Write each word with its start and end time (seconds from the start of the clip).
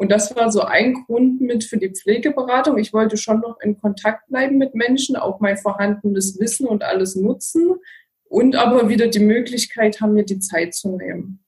Und 0.00 0.10
das 0.10 0.34
war 0.34 0.50
so 0.50 0.62
ein 0.62 0.94
Grund 0.94 1.42
mit 1.42 1.62
für 1.62 1.76
die 1.76 1.90
Pflegeberatung. 1.90 2.78
Ich 2.78 2.94
wollte 2.94 3.18
schon 3.18 3.40
noch 3.40 3.60
in 3.60 3.78
Kontakt 3.78 4.28
bleiben 4.28 4.56
mit 4.56 4.74
Menschen, 4.74 5.14
auch 5.14 5.40
mein 5.40 5.58
vorhandenes 5.58 6.40
Wissen 6.40 6.66
und 6.66 6.82
alles 6.82 7.16
nutzen 7.16 7.74
und 8.24 8.56
aber 8.56 8.88
wieder 8.88 9.08
die 9.08 9.18
Möglichkeit 9.18 10.00
haben, 10.00 10.14
mir 10.14 10.24
die 10.24 10.38
Zeit 10.38 10.72
zu 10.72 10.96
nehmen. 10.96 11.44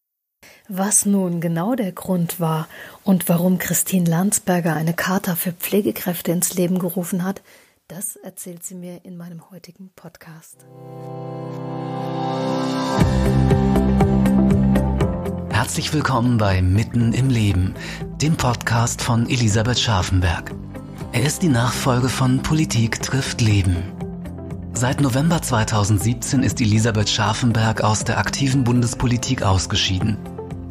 Was 0.68 1.06
nun 1.06 1.40
genau 1.40 1.76
der 1.76 1.92
Grund 1.92 2.40
war 2.40 2.68
und 3.04 3.26
warum 3.26 3.56
Christine 3.56 4.10
Landsberger 4.10 4.74
eine 4.74 4.92
Charta 4.92 5.34
für 5.34 5.52
Pflegekräfte 5.52 6.30
ins 6.30 6.52
Leben 6.52 6.78
gerufen 6.78 7.24
hat, 7.24 7.40
das 7.88 8.16
erzählt 8.16 8.64
sie 8.64 8.74
mir 8.74 9.02
in 9.02 9.16
meinem 9.16 9.50
heutigen 9.50 9.92
Podcast. 9.96 10.66
Herzlich 15.62 15.94
willkommen 15.94 16.38
bei 16.38 16.60
Mitten 16.60 17.12
im 17.12 17.30
Leben, 17.30 17.74
dem 18.20 18.34
Podcast 18.34 19.00
von 19.00 19.30
Elisabeth 19.30 19.78
Scharfenberg. 19.78 20.52
Er 21.12 21.22
ist 21.22 21.40
die 21.40 21.48
Nachfolge 21.48 22.08
von 22.08 22.42
Politik 22.42 23.00
trifft 23.00 23.40
Leben. 23.40 23.76
Seit 24.74 25.00
November 25.00 25.40
2017 25.40 26.42
ist 26.42 26.60
Elisabeth 26.60 27.08
Scharfenberg 27.08 27.84
aus 27.84 28.02
der 28.02 28.18
aktiven 28.18 28.64
Bundespolitik 28.64 29.44
ausgeschieden. 29.44 30.16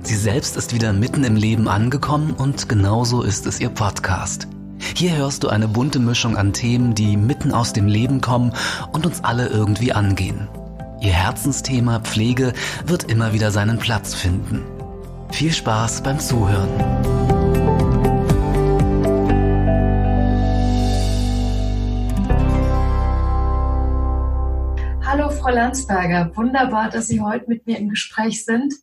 Sie 0.03 0.17
selbst 0.17 0.57
ist 0.57 0.75
wieder 0.75 0.91
mitten 0.91 1.23
im 1.23 1.37
Leben 1.37 1.69
angekommen 1.69 2.31
und 2.31 2.67
genauso 2.67 3.21
ist 3.21 3.47
es 3.47 3.61
ihr 3.61 3.69
Podcast. 3.69 4.49
Hier 4.93 5.15
hörst 5.15 5.45
du 5.45 5.47
eine 5.47 5.69
bunte 5.69 5.99
Mischung 5.99 6.35
an 6.35 6.51
Themen, 6.51 6.95
die 6.95 7.15
mitten 7.15 7.53
aus 7.53 7.71
dem 7.71 7.87
Leben 7.87 8.19
kommen 8.19 8.51
und 8.91 9.05
uns 9.05 9.23
alle 9.23 9.47
irgendwie 9.47 9.93
angehen. 9.93 10.49
Ihr 10.99 11.13
Herzensthema 11.13 12.01
Pflege 12.01 12.53
wird 12.85 13.05
immer 13.05 13.31
wieder 13.31 13.51
seinen 13.51 13.79
Platz 13.79 14.13
finden. 14.13 14.61
Viel 15.31 15.53
Spaß 15.53 16.03
beim 16.03 16.19
Zuhören. 16.19 16.69
Hallo 25.03 25.29
Frau 25.29 25.49
Landsberger, 25.49 26.31
wunderbar, 26.35 26.89
dass 26.89 27.07
Sie 27.07 27.21
heute 27.21 27.45
mit 27.47 27.65
mir 27.65 27.79
im 27.79 27.89
Gespräch 27.89 28.45
sind. 28.45 28.73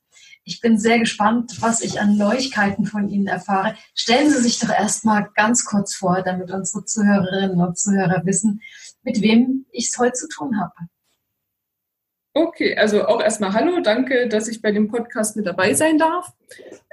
Ich 0.44 0.60
bin 0.60 0.78
sehr 0.78 0.98
gespannt, 0.98 1.58
was 1.60 1.82
ich 1.82 2.00
an 2.00 2.16
Neuigkeiten 2.16 2.86
von 2.86 3.08
Ihnen 3.08 3.26
erfahre. 3.26 3.76
Stellen 3.94 4.30
Sie 4.30 4.40
sich 4.40 4.58
doch 4.58 4.70
erstmal 4.70 5.28
ganz 5.34 5.64
kurz 5.64 5.94
vor, 5.94 6.22
damit 6.22 6.50
unsere 6.50 6.84
Zuhörerinnen 6.84 7.60
und 7.60 7.78
Zuhörer 7.78 8.22
wissen, 8.24 8.62
mit 9.02 9.20
wem 9.20 9.66
ich 9.70 9.90
es 9.90 9.98
heute 9.98 10.14
zu 10.14 10.28
tun 10.28 10.58
habe. 10.58 10.88
Okay, 12.40 12.76
also 12.76 13.04
auch 13.08 13.20
erstmal 13.20 13.52
Hallo, 13.52 13.80
danke, 13.80 14.28
dass 14.28 14.46
ich 14.46 14.62
bei 14.62 14.70
dem 14.70 14.86
Podcast 14.86 15.34
mit 15.34 15.44
dabei 15.44 15.74
sein 15.74 15.98
darf. 15.98 16.32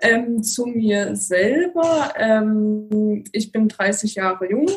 Ähm, 0.01 0.41
zu 0.41 0.65
mir 0.65 1.15
selber, 1.15 2.15
ähm, 2.17 3.23
ich 3.31 3.51
bin 3.51 3.67
30 3.67 4.15
Jahre 4.15 4.49
jung, 4.49 4.67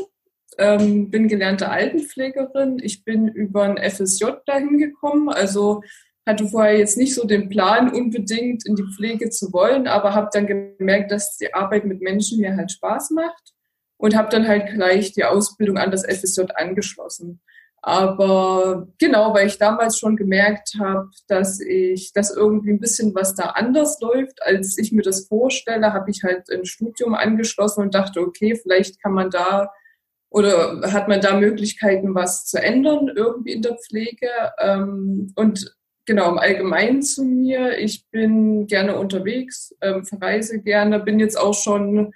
ähm, 0.59 1.11
bin 1.11 1.27
gelernte 1.27 1.71
Altenpflegerin. 1.71 2.81
Ich 2.83 3.03
bin 3.03 3.29
über 3.29 3.63
ein 3.63 3.79
FSJ 3.79 4.27
dahin 4.45 4.77
gekommen, 4.77 5.31
also 5.31 5.81
hatte 6.27 6.47
vorher 6.47 6.77
jetzt 6.77 6.99
nicht 6.99 7.15
so 7.15 7.27
den 7.27 7.49
Plan, 7.49 7.91
unbedingt 7.91 8.67
in 8.67 8.77
die 8.77 8.85
Pflege 8.95 9.31
zu 9.31 9.51
wollen, 9.55 9.87
aber 9.87 10.15
habe 10.15 10.29
dann 10.35 10.47
gemerkt, 10.47 11.11
dass 11.11 11.39
die 11.39 11.55
Arbeit 11.55 11.87
mit 11.87 12.03
Menschen 12.03 12.43
mir 12.43 12.55
halt 12.55 12.73
Spaß 12.73 13.13
macht 13.13 13.55
und 13.97 14.15
habe 14.15 14.29
dann 14.29 14.47
halt 14.47 14.75
gleich 14.75 15.13
die 15.13 15.25
Ausbildung 15.25 15.79
an 15.79 15.91
das 15.91 16.05
FSJ 16.05 16.43
angeschlossen. 16.57 17.41
Aber 17.89 18.87
genau, 18.99 19.33
weil 19.33 19.47
ich 19.47 19.57
damals 19.57 19.99
schon 19.99 20.15
gemerkt 20.15 20.75
habe, 20.79 21.09
dass 21.27 21.59
ich, 21.59 22.13
dass 22.13 22.37
irgendwie 22.37 22.73
ein 22.73 22.81
bisschen 22.81 23.15
was 23.15 23.35
da 23.35 23.45
anders 23.45 23.99
läuft, 24.03 24.43
als 24.43 24.77
ich 24.77 24.93
mir 24.93 25.01
das 25.01 25.27
vorstelle, 25.27 25.95
habe 25.95 26.11
ich 26.11 26.23
halt 26.23 26.51
ein 26.51 26.67
Studium 26.67 27.15
angeschlossen 27.15 27.81
und 27.81 27.95
dachte, 27.95 28.21
okay, 28.21 28.57
vielleicht 28.57 29.01
kann 29.03 29.15
man 29.15 29.31
da 29.31 29.73
oder 30.29 30.83
hat 30.93 31.09
man 31.09 31.23
da 31.23 31.41
Möglichkeiten, 31.41 32.15
was 32.15 32.45
zu 32.45 32.63
ändern 32.63 33.11
irgendwie 33.17 33.53
in 33.53 33.63
der 33.63 33.79
Pflege. 33.79 34.29
Ähm, 34.59 35.33
und 35.35 35.75
genau, 36.05 36.31
im 36.31 36.39
Allgemeinen 36.39 37.01
zu 37.01 37.25
mir. 37.25 37.79
Ich 37.79 38.05
bin 38.11 38.67
gerne 38.67 38.99
unterwegs, 38.99 39.75
ähm, 39.81 40.05
verreise 40.05 40.61
gerne, 40.61 41.01
bin 41.01 41.19
jetzt 41.19 41.39
auch 41.39 41.55
schon 41.55 42.13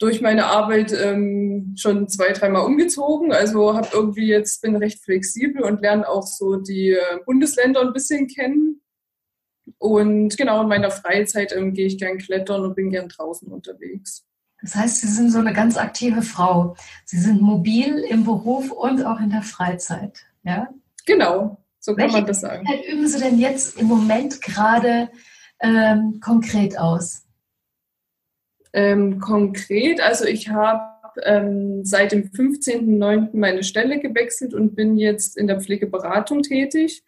durch 0.00 0.22
meine 0.22 0.46
Arbeit 0.46 0.92
ähm, 0.92 1.74
schon 1.76 2.08
zwei, 2.08 2.32
dreimal 2.32 2.64
umgezogen. 2.64 3.32
Also 3.32 3.74
habe 3.76 3.88
irgendwie 3.92 4.26
jetzt 4.26 4.62
bin 4.62 4.74
recht 4.74 5.04
flexibel 5.04 5.62
und 5.62 5.82
lerne 5.82 6.08
auch 6.08 6.26
so 6.26 6.56
die 6.56 6.92
äh, 6.92 7.18
Bundesländer 7.26 7.82
ein 7.82 7.92
bisschen 7.92 8.26
kennen. 8.26 8.80
Und 9.78 10.36
genau 10.38 10.62
in 10.62 10.68
meiner 10.68 10.90
Freizeit 10.90 11.54
ähm, 11.54 11.74
gehe 11.74 11.86
ich 11.86 11.98
gern 11.98 12.16
klettern 12.16 12.62
und 12.62 12.74
bin 12.74 12.90
gern 12.90 13.08
draußen 13.08 13.48
unterwegs. 13.48 14.24
Das 14.62 14.74
heißt, 14.74 15.02
Sie 15.02 15.06
sind 15.06 15.30
so 15.30 15.38
eine 15.38 15.52
ganz 15.52 15.76
aktive 15.76 16.22
Frau. 16.22 16.76
Sie 17.04 17.18
sind 17.18 17.42
mobil 17.42 17.98
im 18.08 18.24
Beruf 18.24 18.70
und 18.70 19.04
auch 19.04 19.20
in 19.20 19.30
der 19.30 19.42
Freizeit, 19.42 20.24
ja? 20.42 20.68
Genau, 21.06 21.58
so 21.78 21.94
kann 21.94 22.04
Welche 22.04 22.16
man 22.16 22.26
das 22.26 22.40
sagen. 22.40 22.66
Üben 22.90 23.06
Sie 23.06 23.18
denn 23.18 23.38
jetzt 23.38 23.78
im 23.78 23.86
Moment 23.86 24.40
gerade 24.40 25.10
ähm, 25.60 26.20
konkret 26.20 26.78
aus? 26.78 27.22
Ähm, 28.72 29.18
konkret, 29.18 30.00
also 30.00 30.24
ich 30.24 30.48
habe 30.48 30.82
ähm, 31.24 31.84
seit 31.84 32.12
dem 32.12 32.30
15.09. 32.30 33.30
meine 33.32 33.64
Stelle 33.64 33.98
gewechselt 33.98 34.54
und 34.54 34.76
bin 34.76 34.96
jetzt 34.96 35.36
in 35.36 35.46
der 35.46 35.60
Pflegeberatung 35.60 36.42
tätig. 36.42 37.02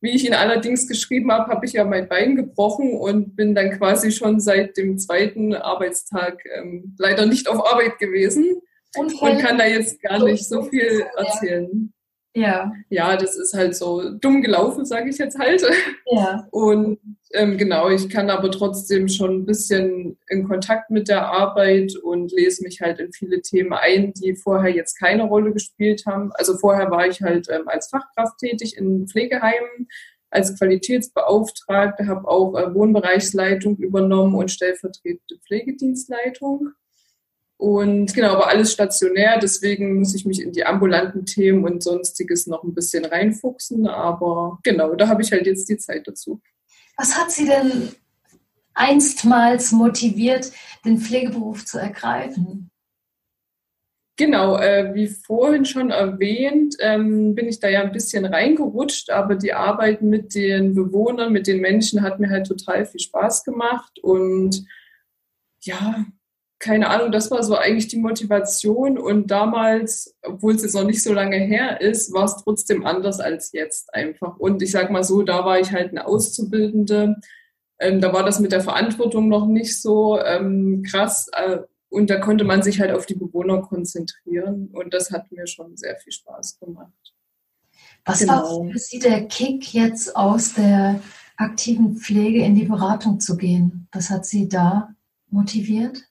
Wie 0.00 0.10
ich 0.10 0.26
ihn 0.26 0.34
allerdings 0.34 0.86
geschrieben 0.86 1.32
habe, 1.32 1.50
habe 1.50 1.64
ich 1.64 1.72
ja 1.72 1.84
mein 1.84 2.08
Bein 2.08 2.36
gebrochen 2.36 2.92
und 2.92 3.36
bin 3.36 3.54
dann 3.54 3.70
quasi 3.78 4.12
schon 4.12 4.38
seit 4.38 4.76
dem 4.76 4.98
zweiten 4.98 5.54
Arbeitstag 5.54 6.44
ähm, 6.56 6.94
leider 6.98 7.24
nicht 7.24 7.48
auf 7.48 7.66
Arbeit 7.72 7.98
gewesen 7.98 8.60
und, 8.96 9.14
und 9.22 9.38
kann 9.38 9.56
da 9.56 9.66
jetzt 9.66 10.02
gar 10.02 10.22
nicht 10.22 10.46
so 10.46 10.62
viel 10.64 11.06
erzählen. 11.16 11.93
Ja. 12.34 12.72
Ja, 12.90 13.16
das 13.16 13.36
ist 13.36 13.54
halt 13.54 13.76
so 13.76 14.10
dumm 14.18 14.42
gelaufen, 14.42 14.84
sage 14.84 15.08
ich 15.08 15.18
jetzt 15.18 15.38
halt. 15.38 15.64
Ja. 16.06 16.46
Und 16.50 16.98
ähm, 17.32 17.56
genau, 17.56 17.88
ich 17.88 18.08
kann 18.08 18.28
aber 18.30 18.50
trotzdem 18.50 19.08
schon 19.08 19.38
ein 19.38 19.46
bisschen 19.46 20.18
in 20.28 20.46
Kontakt 20.46 20.90
mit 20.90 21.08
der 21.08 21.26
Arbeit 21.26 21.96
und 21.96 22.32
lese 22.32 22.62
mich 22.62 22.80
halt 22.80 23.00
in 23.00 23.12
viele 23.12 23.40
Themen 23.40 23.72
ein, 23.72 24.12
die 24.12 24.34
vorher 24.34 24.74
jetzt 24.74 24.98
keine 24.98 25.24
Rolle 25.24 25.52
gespielt 25.52 26.04
haben. 26.06 26.30
Also 26.34 26.56
vorher 26.56 26.90
war 26.90 27.06
ich 27.06 27.22
halt 27.22 27.48
ähm, 27.50 27.66
als 27.66 27.88
Fachkraft 27.88 28.38
tätig 28.38 28.76
in 28.76 29.06
Pflegeheimen, 29.08 29.88
als 30.30 30.58
Qualitätsbeauftragte, 30.58 32.06
habe 32.06 32.28
auch 32.28 32.56
äh, 32.56 32.74
Wohnbereichsleitung 32.74 33.76
übernommen 33.76 34.34
und 34.34 34.50
stellvertretende 34.50 35.38
Pflegedienstleitung. 35.46 36.72
Und 37.56 38.12
genau, 38.14 38.32
aber 38.32 38.48
alles 38.48 38.72
stationär, 38.72 39.38
deswegen 39.38 39.98
muss 39.98 40.14
ich 40.14 40.26
mich 40.26 40.42
in 40.42 40.52
die 40.52 40.64
ambulanten 40.64 41.24
Themen 41.24 41.64
und 41.64 41.82
sonstiges 41.82 42.46
noch 42.46 42.64
ein 42.64 42.74
bisschen 42.74 43.04
reinfuchsen. 43.04 43.86
Aber 43.86 44.58
genau, 44.62 44.94
da 44.94 45.08
habe 45.08 45.22
ich 45.22 45.32
halt 45.32 45.46
jetzt 45.46 45.68
die 45.68 45.78
Zeit 45.78 46.06
dazu. 46.06 46.40
Was 46.96 47.16
hat 47.16 47.30
Sie 47.30 47.46
denn 47.46 47.90
einstmals 48.74 49.72
motiviert, 49.72 50.50
den 50.84 50.98
Pflegeberuf 50.98 51.64
zu 51.64 51.78
ergreifen? 51.78 52.70
Genau, 54.16 54.56
äh, 54.58 54.94
wie 54.94 55.08
vorhin 55.08 55.64
schon 55.64 55.90
erwähnt, 55.90 56.76
ähm, 56.78 57.34
bin 57.34 57.48
ich 57.48 57.58
da 57.58 57.68
ja 57.68 57.82
ein 57.82 57.90
bisschen 57.90 58.24
reingerutscht, 58.24 59.10
aber 59.10 59.34
die 59.34 59.52
Arbeit 59.52 60.02
mit 60.02 60.36
den 60.36 60.72
Bewohnern, 60.74 61.32
mit 61.32 61.48
den 61.48 61.60
Menschen 61.60 62.02
hat 62.02 62.20
mir 62.20 62.30
halt 62.30 62.46
total 62.46 62.86
viel 62.86 63.00
Spaß 63.00 63.42
gemacht 63.42 63.98
und 64.00 64.66
ja, 65.62 66.04
keine 66.64 66.88
Ahnung, 66.88 67.12
das 67.12 67.30
war 67.30 67.42
so 67.42 67.56
eigentlich 67.56 67.88
die 67.88 67.98
Motivation. 67.98 68.96
Und 68.96 69.30
damals, 69.30 70.16
obwohl 70.22 70.54
es 70.54 70.62
jetzt 70.62 70.74
noch 70.74 70.84
nicht 70.84 71.02
so 71.02 71.12
lange 71.12 71.36
her 71.36 71.82
ist, 71.82 72.14
war 72.14 72.24
es 72.24 72.42
trotzdem 72.42 72.86
anders 72.86 73.20
als 73.20 73.52
jetzt 73.52 73.92
einfach. 73.92 74.38
Und 74.38 74.62
ich 74.62 74.70
sag 74.70 74.90
mal 74.90 75.04
so, 75.04 75.22
da 75.22 75.44
war 75.44 75.60
ich 75.60 75.72
halt 75.72 75.90
eine 75.90 76.06
Auszubildende. 76.06 77.16
Ähm, 77.78 78.00
da 78.00 78.14
war 78.14 78.24
das 78.24 78.40
mit 78.40 78.50
der 78.50 78.62
Verantwortung 78.62 79.28
noch 79.28 79.46
nicht 79.46 79.78
so 79.78 80.18
ähm, 80.18 80.82
krass. 80.90 81.28
Äh, 81.36 81.58
und 81.90 82.08
da 82.08 82.18
konnte 82.18 82.44
man 82.44 82.62
sich 82.62 82.80
halt 82.80 82.92
auf 82.92 83.04
die 83.04 83.14
Bewohner 83.14 83.60
konzentrieren. 83.60 84.70
Und 84.72 84.94
das 84.94 85.10
hat 85.10 85.30
mir 85.30 85.46
schon 85.46 85.76
sehr 85.76 85.96
viel 85.96 86.12
Spaß 86.12 86.60
gemacht. 86.60 87.14
Was 88.06 88.20
genau. 88.20 88.32
war 88.62 88.72
für 88.72 88.78
Sie 88.78 89.00
der 89.00 89.26
Kick, 89.26 89.74
jetzt 89.74 90.16
aus 90.16 90.54
der 90.54 90.98
aktiven 91.36 91.98
Pflege 91.98 92.42
in 92.42 92.54
die 92.54 92.64
Beratung 92.64 93.20
zu 93.20 93.36
gehen? 93.36 93.86
Was 93.92 94.08
hat 94.08 94.24
Sie 94.24 94.48
da 94.48 94.94
motiviert? 95.28 96.04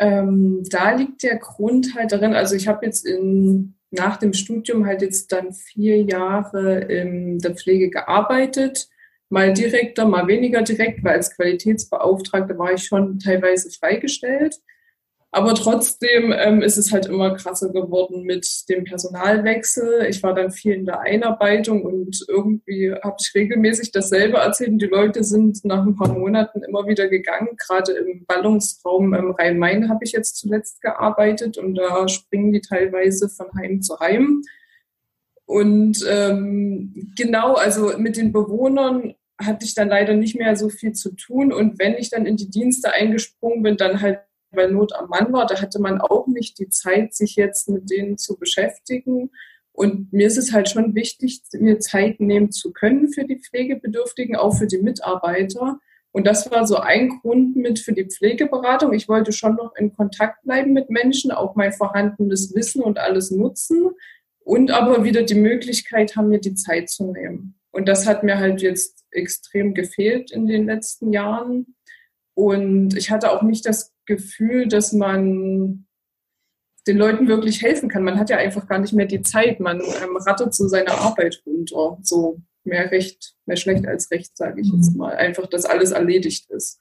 Ähm, 0.00 0.62
da 0.70 0.92
liegt 0.92 1.22
der 1.22 1.36
Grund 1.36 1.94
halt 1.94 2.12
darin, 2.12 2.32
also 2.32 2.54
ich 2.56 2.66
habe 2.66 2.86
jetzt 2.86 3.04
in, 3.06 3.74
nach 3.90 4.16
dem 4.16 4.32
Studium 4.32 4.86
halt 4.86 5.02
jetzt 5.02 5.30
dann 5.30 5.52
vier 5.52 6.02
Jahre 6.02 6.80
in 6.80 7.38
der 7.38 7.54
Pflege 7.54 7.90
gearbeitet, 7.90 8.88
mal 9.28 9.52
direkter, 9.52 10.06
mal 10.06 10.26
weniger 10.26 10.62
direkt, 10.62 11.04
weil 11.04 11.16
als 11.16 11.36
Qualitätsbeauftragte 11.36 12.58
war 12.58 12.72
ich 12.72 12.84
schon 12.84 13.18
teilweise 13.18 13.70
freigestellt. 13.70 14.56
Aber 15.32 15.54
trotzdem 15.54 16.34
ähm, 16.36 16.60
ist 16.60 16.76
es 16.76 16.90
halt 16.90 17.06
immer 17.06 17.36
krasser 17.36 17.68
geworden 17.68 18.24
mit 18.24 18.68
dem 18.68 18.82
Personalwechsel. 18.82 20.06
Ich 20.08 20.24
war 20.24 20.34
dann 20.34 20.50
viel 20.50 20.74
in 20.74 20.86
der 20.86 21.00
Einarbeitung 21.00 21.84
und 21.84 22.24
irgendwie 22.26 22.92
habe 22.92 23.16
ich 23.20 23.32
regelmäßig 23.32 23.92
dasselbe 23.92 24.38
erzählt. 24.38 24.70
Und 24.70 24.82
die 24.82 24.86
Leute 24.86 25.22
sind 25.22 25.64
nach 25.64 25.86
ein 25.86 25.94
paar 25.94 26.12
Monaten 26.12 26.64
immer 26.64 26.88
wieder 26.88 27.06
gegangen. 27.06 27.50
Gerade 27.56 27.92
im 27.92 28.26
Ballungsraum 28.26 29.14
im 29.14 29.30
Rhein-Main 29.30 29.88
habe 29.88 30.02
ich 30.02 30.10
jetzt 30.12 30.36
zuletzt 30.36 30.82
gearbeitet 30.82 31.58
und 31.58 31.76
da 31.76 32.08
springen 32.08 32.52
die 32.52 32.60
teilweise 32.60 33.28
von 33.28 33.46
Heim 33.56 33.82
zu 33.82 34.00
Heim. 34.00 34.42
Und 35.46 36.04
ähm, 36.08 37.12
genau, 37.16 37.54
also 37.54 37.96
mit 37.98 38.16
den 38.16 38.32
Bewohnern 38.32 39.14
hatte 39.38 39.64
ich 39.64 39.74
dann 39.74 39.88
leider 39.88 40.14
nicht 40.14 40.36
mehr 40.36 40.56
so 40.56 40.68
viel 40.68 40.92
zu 40.92 41.14
tun. 41.14 41.52
Und 41.52 41.78
wenn 41.78 41.94
ich 41.94 42.10
dann 42.10 42.26
in 42.26 42.36
die 42.36 42.50
Dienste 42.50 42.92
eingesprungen 42.92 43.62
bin, 43.62 43.76
dann 43.76 44.02
halt 44.02 44.20
weil 44.52 44.70
Not 44.70 44.92
am 44.94 45.08
Mann 45.08 45.32
war, 45.32 45.46
da 45.46 45.60
hatte 45.60 45.80
man 45.80 46.00
auch 46.00 46.26
nicht 46.26 46.58
die 46.58 46.68
Zeit, 46.68 47.14
sich 47.14 47.36
jetzt 47.36 47.68
mit 47.68 47.90
denen 47.90 48.18
zu 48.18 48.36
beschäftigen. 48.36 49.30
Und 49.72 50.12
mir 50.12 50.26
ist 50.26 50.36
es 50.36 50.52
halt 50.52 50.68
schon 50.68 50.94
wichtig, 50.94 51.42
mir 51.52 51.78
Zeit 51.78 52.20
nehmen 52.20 52.50
zu 52.50 52.72
können 52.72 53.12
für 53.12 53.24
die 53.24 53.38
Pflegebedürftigen, 53.38 54.36
auch 54.36 54.56
für 54.56 54.66
die 54.66 54.78
Mitarbeiter. 54.78 55.78
Und 56.12 56.26
das 56.26 56.50
war 56.50 56.66
so 56.66 56.76
ein 56.76 57.08
Grund 57.20 57.56
mit 57.56 57.78
für 57.78 57.92
die 57.92 58.04
Pflegeberatung. 58.04 58.92
Ich 58.92 59.08
wollte 59.08 59.32
schon 59.32 59.54
noch 59.54 59.74
in 59.76 59.94
Kontakt 59.94 60.42
bleiben 60.42 60.72
mit 60.72 60.90
Menschen, 60.90 61.30
auch 61.30 61.54
mein 61.54 61.72
vorhandenes 61.72 62.54
Wissen 62.54 62.82
und 62.82 62.98
alles 62.98 63.30
nutzen 63.30 63.90
und 64.40 64.72
aber 64.72 65.04
wieder 65.04 65.22
die 65.22 65.36
Möglichkeit 65.36 66.16
haben, 66.16 66.28
mir 66.28 66.40
die 66.40 66.54
Zeit 66.54 66.90
zu 66.90 67.12
nehmen. 67.12 67.54
Und 67.70 67.88
das 67.88 68.06
hat 68.06 68.24
mir 68.24 68.38
halt 68.38 68.62
jetzt 68.62 69.04
extrem 69.12 69.74
gefehlt 69.74 70.32
in 70.32 70.46
den 70.46 70.66
letzten 70.66 71.12
Jahren. 71.12 71.76
Und 72.34 72.96
ich 72.96 73.10
hatte 73.10 73.30
auch 73.30 73.42
nicht 73.42 73.64
das 73.66 73.92
Gefühl, 74.10 74.66
dass 74.66 74.92
man 74.92 75.86
den 76.86 76.96
Leuten 76.96 77.28
wirklich 77.28 77.62
helfen 77.62 77.88
kann. 77.88 78.02
Man 78.02 78.18
hat 78.18 78.30
ja 78.30 78.38
einfach 78.38 78.66
gar 78.66 78.78
nicht 78.78 78.92
mehr 78.92 79.06
die 79.06 79.22
Zeit. 79.22 79.60
Man 79.60 79.80
ähm, 79.80 80.16
rattet 80.16 80.52
so 80.52 80.66
seine 80.66 80.92
Arbeit 80.92 81.42
runter. 81.46 81.98
So 82.02 82.40
mehr 82.64 82.90
recht, 82.90 83.34
mehr 83.46 83.56
schlecht 83.56 83.86
als 83.86 84.10
recht, 84.10 84.36
sage 84.36 84.60
ich 84.60 84.72
jetzt 84.72 84.92
mhm. 84.92 84.98
mal. 84.98 85.14
Einfach, 85.14 85.46
dass 85.46 85.64
alles 85.64 85.92
erledigt 85.92 86.50
ist. 86.50 86.78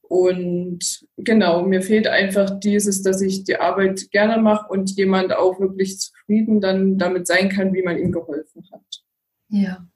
Und 0.00 1.06
genau, 1.16 1.62
mir 1.62 1.82
fehlt 1.82 2.06
einfach 2.06 2.58
dieses, 2.60 3.02
dass 3.02 3.20
ich 3.20 3.44
die 3.44 3.56
Arbeit 3.56 4.10
gerne 4.10 4.40
mache 4.40 4.68
und 4.70 4.90
jemand 4.96 5.34
auch 5.34 5.60
wirklich 5.60 5.98
zufrieden 5.98 6.60
dann 6.60 6.98
damit 6.98 7.26
sein 7.26 7.48
kann, 7.48 7.72
wie 7.72 7.82
man 7.82 7.98
ihm 7.98 8.12
geholfen 8.12 8.62
hat. 8.72 9.04
Ja. 9.48 9.86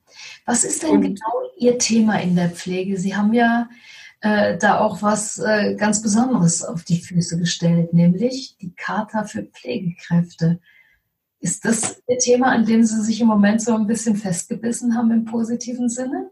Was 0.44 0.64
ist 0.64 0.82
denn 0.82 0.90
und, 0.90 1.02
genau 1.02 1.50
Ihr 1.58 1.78
Thema 1.78 2.20
in 2.20 2.36
der 2.36 2.50
Pflege? 2.50 2.98
Sie 2.98 3.14
haben 3.14 3.32
ja 3.32 3.68
äh, 4.26 4.58
da 4.58 4.80
auch 4.80 5.02
was 5.02 5.38
äh, 5.38 5.74
ganz 5.76 6.02
Besonderes 6.02 6.64
auf 6.64 6.82
die 6.82 7.00
Füße 7.00 7.38
gestellt, 7.38 7.92
nämlich 7.92 8.56
die 8.60 8.74
Charta 8.74 9.24
für 9.24 9.44
Pflegekräfte. 9.44 10.58
Ist 11.38 11.64
das 11.64 12.02
Ihr 12.08 12.18
Thema, 12.18 12.48
an 12.48 12.66
dem 12.66 12.82
Sie 12.82 13.00
sich 13.02 13.20
im 13.20 13.28
Moment 13.28 13.62
so 13.62 13.74
ein 13.74 13.86
bisschen 13.86 14.16
festgebissen 14.16 14.96
haben 14.96 15.12
im 15.12 15.26
positiven 15.26 15.88
Sinne? 15.88 16.30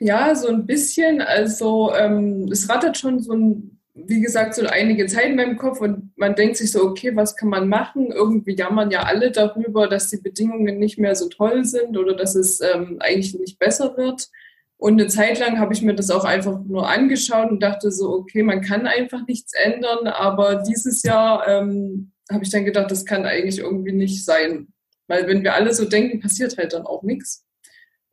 Ja, 0.00 0.34
so 0.34 0.48
ein 0.48 0.64
bisschen. 0.64 1.20
Also 1.20 1.92
ähm, 1.94 2.48
es 2.50 2.70
rattert 2.70 2.96
schon 2.96 3.20
so 3.20 3.34
ein, 3.34 3.78
wie 3.94 4.20
gesagt, 4.20 4.54
so 4.54 4.64
einige 4.64 5.06
Zeit 5.06 5.26
in 5.26 5.36
meinem 5.36 5.58
Kopf 5.58 5.80
und 5.80 6.12
man 6.16 6.36
denkt 6.36 6.56
sich 6.56 6.70
so, 6.72 6.84
okay, 6.84 7.14
was 7.14 7.36
kann 7.36 7.50
man 7.50 7.68
machen? 7.68 8.12
Irgendwie 8.12 8.56
jammern 8.56 8.90
ja 8.90 9.02
alle 9.02 9.30
darüber, 9.30 9.88
dass 9.88 10.08
die 10.08 10.22
Bedingungen 10.22 10.78
nicht 10.78 10.98
mehr 10.98 11.16
so 11.16 11.28
toll 11.28 11.66
sind 11.66 11.98
oder 11.98 12.14
dass 12.14 12.34
es 12.34 12.60
ähm, 12.60 12.96
eigentlich 13.00 13.34
nicht 13.34 13.58
besser 13.58 13.94
wird. 13.96 14.30
Und 14.78 15.00
eine 15.00 15.08
Zeit 15.08 15.40
lang 15.40 15.58
habe 15.58 15.74
ich 15.74 15.82
mir 15.82 15.94
das 15.94 16.08
auch 16.08 16.24
einfach 16.24 16.60
nur 16.64 16.88
angeschaut 16.88 17.50
und 17.50 17.60
dachte 17.62 17.90
so, 17.90 18.10
okay, 18.10 18.44
man 18.44 18.62
kann 18.62 18.86
einfach 18.86 19.26
nichts 19.26 19.52
ändern. 19.52 20.06
Aber 20.06 20.62
dieses 20.62 21.02
Jahr 21.02 21.46
ähm, 21.48 22.12
habe 22.30 22.44
ich 22.44 22.50
dann 22.50 22.64
gedacht, 22.64 22.90
das 22.90 23.04
kann 23.04 23.26
eigentlich 23.26 23.58
irgendwie 23.58 23.92
nicht 23.92 24.24
sein. 24.24 24.68
Weil 25.08 25.26
wenn 25.26 25.42
wir 25.42 25.54
alle 25.54 25.74
so 25.74 25.84
denken, 25.84 26.20
passiert 26.20 26.56
halt 26.56 26.74
dann 26.74 26.86
auch 26.86 27.02
nichts. 27.02 27.44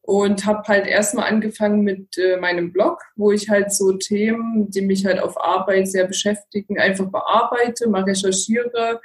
Und 0.01 0.45
habe 0.45 0.67
halt 0.67 0.87
erstmal 0.87 1.29
angefangen 1.29 1.81
mit 1.81 2.17
äh, 2.17 2.37
meinem 2.37 2.73
Blog, 2.73 3.01
wo 3.15 3.31
ich 3.31 3.49
halt 3.49 3.71
so 3.71 3.93
Themen, 3.93 4.69
die 4.71 4.81
mich 4.81 5.05
halt 5.05 5.19
auf 5.19 5.39
Arbeit 5.39 5.87
sehr 5.87 6.05
beschäftigen, 6.05 6.79
einfach 6.79 7.11
bearbeite, 7.11 7.89
mal 7.89 8.03
recherchiere, 8.03 9.01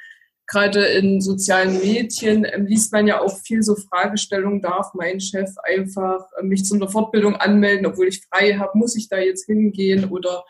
gerade 0.50 0.84
in 0.84 1.20
sozialen 1.20 1.78
Medien 1.78 2.44
ähm, 2.44 2.66
liest 2.66 2.92
man 2.92 3.06
ja 3.06 3.20
auch 3.20 3.38
viel 3.38 3.62
so 3.62 3.76
Fragestellungen, 3.76 4.60
darf 4.60 4.92
mein 4.94 5.20
Chef 5.20 5.50
einfach 5.62 6.26
äh, 6.38 6.42
mich 6.42 6.64
zu 6.64 6.74
einer 6.74 6.88
Fortbildung 6.88 7.36
anmelden, 7.36 7.86
obwohl 7.86 8.08
ich 8.08 8.26
frei 8.26 8.54
habe, 8.54 8.76
muss 8.76 8.96
ich 8.96 9.08
da 9.08 9.18
jetzt 9.18 9.46
hingehen 9.46 10.06
oder 10.06 10.44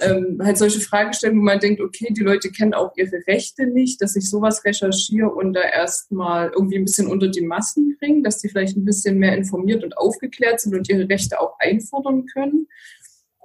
ähm, 0.00 0.38
halt 0.42 0.56
solche 0.56 0.80
Fragestellungen, 0.80 1.42
wo 1.42 1.44
man 1.44 1.58
denkt, 1.58 1.80
okay, 1.80 2.08
die 2.10 2.22
Leute 2.22 2.50
kennen 2.50 2.74
auch 2.74 2.92
ihre 2.96 3.26
Rechte 3.26 3.66
nicht, 3.66 4.00
dass 4.00 4.16
ich 4.16 4.30
sowas 4.30 4.64
recherchiere 4.64 5.28
und 5.28 5.52
da 5.52 5.62
erstmal 5.62 6.50
irgendwie 6.54 6.78
ein 6.78 6.84
bisschen 6.84 7.08
unter 7.08 7.28
die 7.28 7.42
Massen 7.42 7.96
bringe, 7.98 8.22
dass 8.22 8.38
die 8.38 8.48
vielleicht 8.48 8.76
ein 8.76 8.84
bisschen 8.84 9.18
mehr 9.18 9.36
informiert 9.36 9.82
und 9.82 9.98
aufgeklärt 9.98 10.60
sind 10.60 10.74
und 10.74 10.88
ihre 10.88 11.08
Rechte 11.08 11.40
auch 11.40 11.56
einfordern 11.58 12.24
können. 12.26 12.68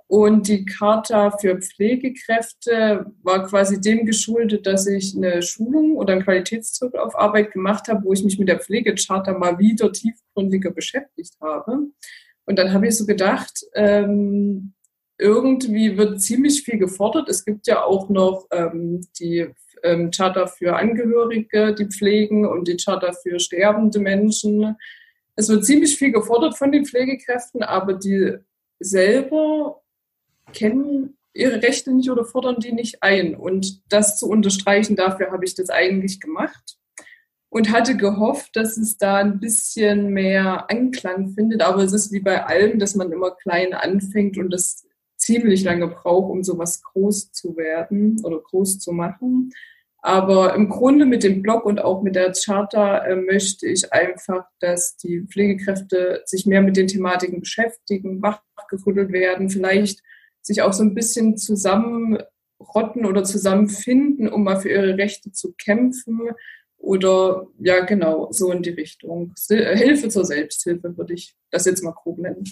Und 0.07 0.47
die 0.47 0.65
Charta 0.65 1.31
für 1.31 1.59
Pflegekräfte 1.59 3.07
war 3.23 3.47
quasi 3.47 3.81
dem 3.81 4.05
geschuldet, 4.05 4.67
dass 4.67 4.85
ich 4.85 5.15
eine 5.15 5.41
Schulung 5.41 5.97
oder 5.97 6.13
einen 6.13 6.23
Qualitätszirkel 6.23 6.99
auf 6.99 7.17
Arbeit 7.17 7.51
gemacht 7.51 7.87
habe, 7.87 8.05
wo 8.05 8.13
ich 8.13 8.23
mich 8.23 8.37
mit 8.37 8.47
der 8.47 8.59
Pflegecharta 8.59 9.33
mal 9.33 9.57
wieder 9.57 9.91
tiefgründiger 9.91 10.69
beschäftigt 10.71 11.33
habe. 11.41 11.87
Und 12.45 12.59
dann 12.59 12.71
habe 12.71 12.87
ich 12.87 12.97
so 12.97 13.07
gedacht, 13.07 13.65
ähm, 13.73 14.73
irgendwie 15.17 15.97
wird 15.97 16.21
ziemlich 16.21 16.61
viel 16.61 16.77
gefordert. 16.77 17.27
Es 17.29 17.43
gibt 17.43 17.65
ja 17.65 17.83
auch 17.83 18.09
noch 18.09 18.45
ähm, 18.51 19.01
die 19.19 19.47
ähm, 19.81 20.11
Charta 20.11 20.45
für 20.45 20.75
Angehörige, 20.75 21.73
die 21.73 21.85
pflegen 21.85 22.45
und 22.45 22.67
die 22.67 22.77
Charta 22.77 23.11
für 23.11 23.39
sterbende 23.39 23.99
Menschen. 23.99 24.75
Es 25.35 25.49
wird 25.49 25.65
ziemlich 25.65 25.97
viel 25.97 26.11
gefordert 26.11 26.57
von 26.57 26.71
den 26.71 26.85
Pflegekräften, 26.85 27.63
aber 27.63 27.93
die 27.93 28.35
selber 28.79 29.81
kennen 30.55 31.17
ihre 31.33 31.61
Rechte 31.61 31.93
nicht 31.93 32.09
oder 32.09 32.25
fordern 32.25 32.59
die 32.59 32.71
nicht 32.71 33.03
ein. 33.03 33.35
Und 33.35 33.81
das 33.91 34.17
zu 34.17 34.27
unterstreichen, 34.27 34.95
dafür 34.95 35.31
habe 35.31 35.45
ich 35.45 35.53
das 35.53 35.69
eigentlich 35.69 36.19
gemacht 36.19 36.77
und 37.49 37.71
hatte 37.71 37.95
gehofft, 37.95 38.55
dass 38.55 38.77
es 38.77 38.97
da 38.97 39.17
ein 39.17 39.39
bisschen 39.39 40.09
mehr 40.09 40.69
Anklang 40.69 41.29
findet. 41.29 41.61
Aber 41.61 41.83
es 41.83 41.93
ist 41.93 42.11
wie 42.11 42.21
bei 42.21 42.45
allem, 42.45 42.79
dass 42.79 42.95
man 42.95 43.11
immer 43.11 43.31
klein 43.31 43.73
anfängt 43.73 44.37
und 44.37 44.49
das 44.49 44.85
ziemlich 45.17 45.63
lange 45.63 45.87
braucht, 45.87 46.31
um 46.31 46.43
sowas 46.43 46.81
groß 46.83 47.31
zu 47.31 47.57
werden 47.57 48.21
oder 48.23 48.39
groß 48.39 48.79
zu 48.79 48.91
machen. 48.91 49.51
Aber 50.01 50.53
im 50.53 50.69
Grunde 50.69 51.05
mit 51.05 51.23
dem 51.23 51.41
Blog 51.41 51.65
und 51.65 51.83
auch 51.83 52.03
mit 52.03 52.15
der 52.15 52.31
Charta 52.33 52.99
äh, 53.05 53.15
möchte 53.15 53.67
ich 53.67 53.91
einfach, 53.91 54.45
dass 54.59 54.97
die 54.97 55.21
Pflegekräfte 55.21 56.21
sich 56.25 56.45
mehr 56.45 56.61
mit 56.61 56.77
den 56.77 56.87
Thematiken 56.87 57.39
beschäftigen, 57.39 58.21
wachgerüttelt 58.21 59.11
werden, 59.11 59.49
vielleicht 59.49 60.03
sich 60.45 60.61
auch 60.61 60.73
so 60.73 60.83
ein 60.83 60.93
bisschen 60.93 61.37
zusammenrotten 61.37 63.05
oder 63.05 63.23
zusammenfinden, 63.23 64.29
um 64.29 64.43
mal 64.43 64.59
für 64.59 64.69
ihre 64.69 64.97
Rechte 64.97 65.31
zu 65.31 65.53
kämpfen. 65.53 66.29
Oder 66.77 67.47
ja, 67.59 67.83
genau, 67.83 68.31
so 68.31 68.51
in 68.51 68.61
die 68.61 68.69
Richtung. 68.69 69.33
Hilfe 69.49 70.09
zur 70.09 70.23
Selbsthilfe 70.23 70.95
würde 70.95 71.15
ich 71.15 71.35
das 71.49 71.65
jetzt 71.65 71.83
mal 71.83 71.93
grob 71.93 72.19
nennen. 72.19 72.43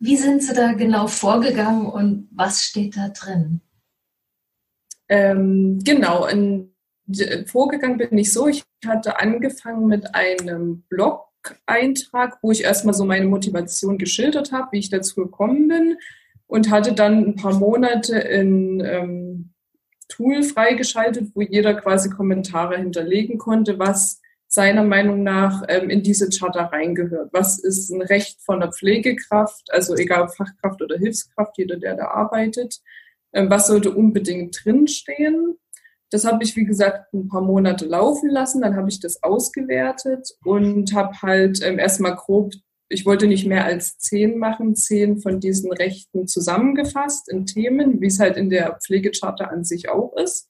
Wie 0.00 0.16
sind 0.16 0.42
Sie 0.42 0.52
da 0.52 0.72
genau 0.72 1.06
vorgegangen 1.06 1.86
und 1.86 2.28
was 2.32 2.64
steht 2.64 2.96
da 2.96 3.08
drin? 3.08 3.60
Ähm, 5.08 5.78
genau, 5.82 6.26
in, 6.26 6.74
vorgegangen 7.46 7.98
bin 7.98 8.18
ich 8.18 8.32
so, 8.32 8.48
ich 8.48 8.64
hatte 8.84 9.18
angefangen 9.18 9.86
mit 9.86 10.14
einem 10.14 10.82
Blog-Eintrag, 10.88 12.38
wo 12.42 12.50
ich 12.50 12.64
erstmal 12.64 12.94
so 12.94 13.04
meine 13.04 13.26
Motivation 13.26 13.96
geschildert 13.96 14.52
habe, 14.52 14.72
wie 14.72 14.78
ich 14.78 14.90
dazu 14.90 15.14
gekommen 15.16 15.68
bin 15.68 15.96
und 16.48 16.70
hatte 16.70 16.92
dann 16.92 17.24
ein 17.24 17.36
paar 17.36 17.54
Monate 17.54 18.18
in 18.18 18.80
ähm, 18.84 19.52
Tool 20.08 20.42
freigeschaltet, 20.42 21.30
wo 21.34 21.42
jeder 21.42 21.74
quasi 21.74 22.10
Kommentare 22.10 22.78
hinterlegen 22.78 23.38
konnte, 23.38 23.78
was 23.78 24.20
seiner 24.48 24.82
Meinung 24.82 25.22
nach 25.22 25.62
ähm, 25.68 25.90
in 25.90 26.02
diese 26.02 26.30
Charta 26.30 26.64
reingehört. 26.64 27.30
Was 27.32 27.58
ist 27.58 27.90
ein 27.90 28.00
Recht 28.00 28.40
von 28.40 28.60
der 28.60 28.72
Pflegekraft, 28.72 29.70
also 29.70 29.94
egal 29.94 30.28
Fachkraft 30.28 30.80
oder 30.80 30.96
Hilfskraft, 30.96 31.58
jeder, 31.58 31.76
der 31.76 31.96
da 31.96 32.06
arbeitet, 32.06 32.80
ähm, 33.34 33.50
was 33.50 33.66
sollte 33.66 33.90
unbedingt 33.90 34.58
drinstehen. 34.64 35.58
Das 36.10 36.24
habe 36.24 36.42
ich, 36.42 36.56
wie 36.56 36.64
gesagt, 36.64 37.12
ein 37.12 37.28
paar 37.28 37.42
Monate 37.42 37.84
laufen 37.84 38.30
lassen. 38.30 38.62
Dann 38.62 38.76
habe 38.76 38.88
ich 38.88 39.00
das 39.00 39.22
ausgewertet 39.22 40.26
und 40.42 40.94
habe 40.94 41.20
halt 41.20 41.60
ähm, 41.62 41.78
erstmal 41.78 42.16
grob 42.16 42.54
ich 42.88 43.04
wollte 43.04 43.26
nicht 43.26 43.46
mehr 43.46 43.64
als 43.64 43.98
zehn 43.98 44.38
machen, 44.38 44.74
zehn 44.74 45.18
von 45.18 45.40
diesen 45.40 45.72
Rechten 45.72 46.26
zusammengefasst 46.26 47.28
in 47.28 47.46
Themen, 47.46 48.00
wie 48.00 48.06
es 48.06 48.18
halt 48.18 48.36
in 48.36 48.48
der 48.48 48.78
Pflegecharta 48.82 49.44
an 49.44 49.64
sich 49.64 49.88
auch 49.88 50.16
ist. 50.16 50.48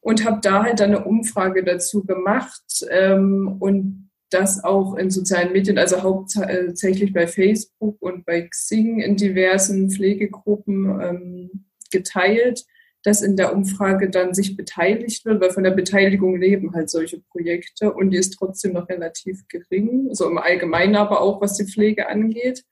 Und 0.00 0.24
habe 0.24 0.40
da 0.40 0.62
halt 0.62 0.80
eine 0.80 1.04
Umfrage 1.04 1.64
dazu 1.64 2.04
gemacht 2.04 2.86
ähm, 2.90 3.56
und 3.58 4.10
das 4.30 4.62
auch 4.62 4.94
in 4.94 5.10
sozialen 5.10 5.52
Medien, 5.52 5.78
also 5.78 6.02
hauptsächlich 6.02 7.12
bei 7.12 7.26
Facebook 7.26 7.96
und 8.00 8.24
bei 8.24 8.42
Xing 8.42 9.00
in 9.00 9.16
diversen 9.16 9.90
Pflegegruppen 9.90 11.00
ähm, 11.00 11.64
geteilt, 11.90 12.64
dass 13.06 13.22
in 13.22 13.36
der 13.36 13.54
Umfrage 13.54 14.10
dann 14.10 14.34
sich 14.34 14.56
beteiligt 14.56 15.24
wird, 15.24 15.40
weil 15.40 15.52
von 15.52 15.62
der 15.62 15.70
Beteiligung 15.70 16.40
leben 16.40 16.74
halt 16.74 16.90
solche 16.90 17.20
Projekte 17.20 17.92
und 17.92 18.10
die 18.10 18.16
ist 18.16 18.34
trotzdem 18.36 18.72
noch 18.72 18.88
relativ 18.88 19.46
gering, 19.46 20.12
so 20.12 20.28
im 20.28 20.38
Allgemeinen 20.38 20.96
aber 20.96 21.20
auch, 21.20 21.40
was 21.40 21.56
die 21.56 21.66
Pflege 21.66 22.08
angeht. 22.08 22.64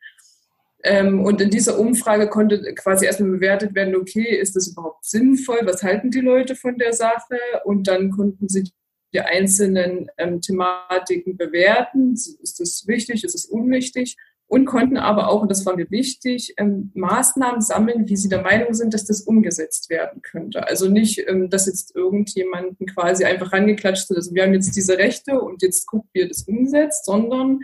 Ähm, 0.83 1.25
und 1.25 1.41
in 1.41 1.51
dieser 1.51 1.79
Umfrage 1.79 2.29
konnte 2.29 2.75
quasi 2.75 3.07
erstmal 3.07 3.31
bewertet 3.31 3.77
werden, 3.77 3.95
okay, 3.95 4.37
ist 4.37 4.57
das 4.57 4.67
überhaupt 4.67 5.05
sinnvoll? 5.05 5.61
Was 5.63 5.85
halten 5.85 6.11
die 6.11 6.21
Leute 6.21 6.57
von 6.57 6.79
der 6.79 6.95
Sache? 6.95 7.39
Und 7.63 7.87
dann 7.87 8.11
konnten 8.11 8.49
sie 8.49 8.65
die 9.15 9.21
einzelnen 9.21 10.11
ähm, 10.19 10.41
Thematiken 10.41 11.37
bewerten. 11.37 12.15
Ist 12.15 12.59
das 12.59 12.89
wichtig? 12.89 13.23
Ist 13.23 13.37
es 13.37 13.47
unwichtig? 13.47 14.17
Und 14.47 14.67
konnten 14.67 14.99
aber 14.99 15.29
auch, 15.29 15.43
und 15.43 15.51
das 15.51 15.65
war 15.65 15.75
mir 15.75 15.91
wichtig, 15.91 16.55
ähm, 16.59 16.91
Maßnahmen 16.95 17.61
sammeln, 17.61 18.09
wie 18.09 18.17
sie 18.17 18.29
der 18.29 18.43
Meinung 18.43 18.75
sind, 18.75 18.93
dass 18.93 19.05
das 19.07 19.23
umgesetzt 19.23 19.89
werden 19.91 20.21
könnte. 20.23 20.69
Also 20.69 20.89
nicht, 20.89 21.27
ähm, 21.27 21.49
dass 21.49 21.67
jetzt 21.67 21.97
irgendjemanden 21.97 22.87
quasi 22.87 23.25
einfach 23.25 23.53
rangeklatscht 23.53 24.11
wird, 24.11 24.19
also 24.19 24.35
wir 24.35 24.43
haben 24.43 24.53
jetzt 24.53 24.77
diese 24.77 24.99
Rechte 24.99 25.41
und 25.41 25.63
jetzt 25.63 25.87
guckt, 25.87 26.09
wie 26.13 26.21
ihr 26.21 26.29
das 26.29 26.43
umsetzt, 26.43 27.07
sondern 27.07 27.61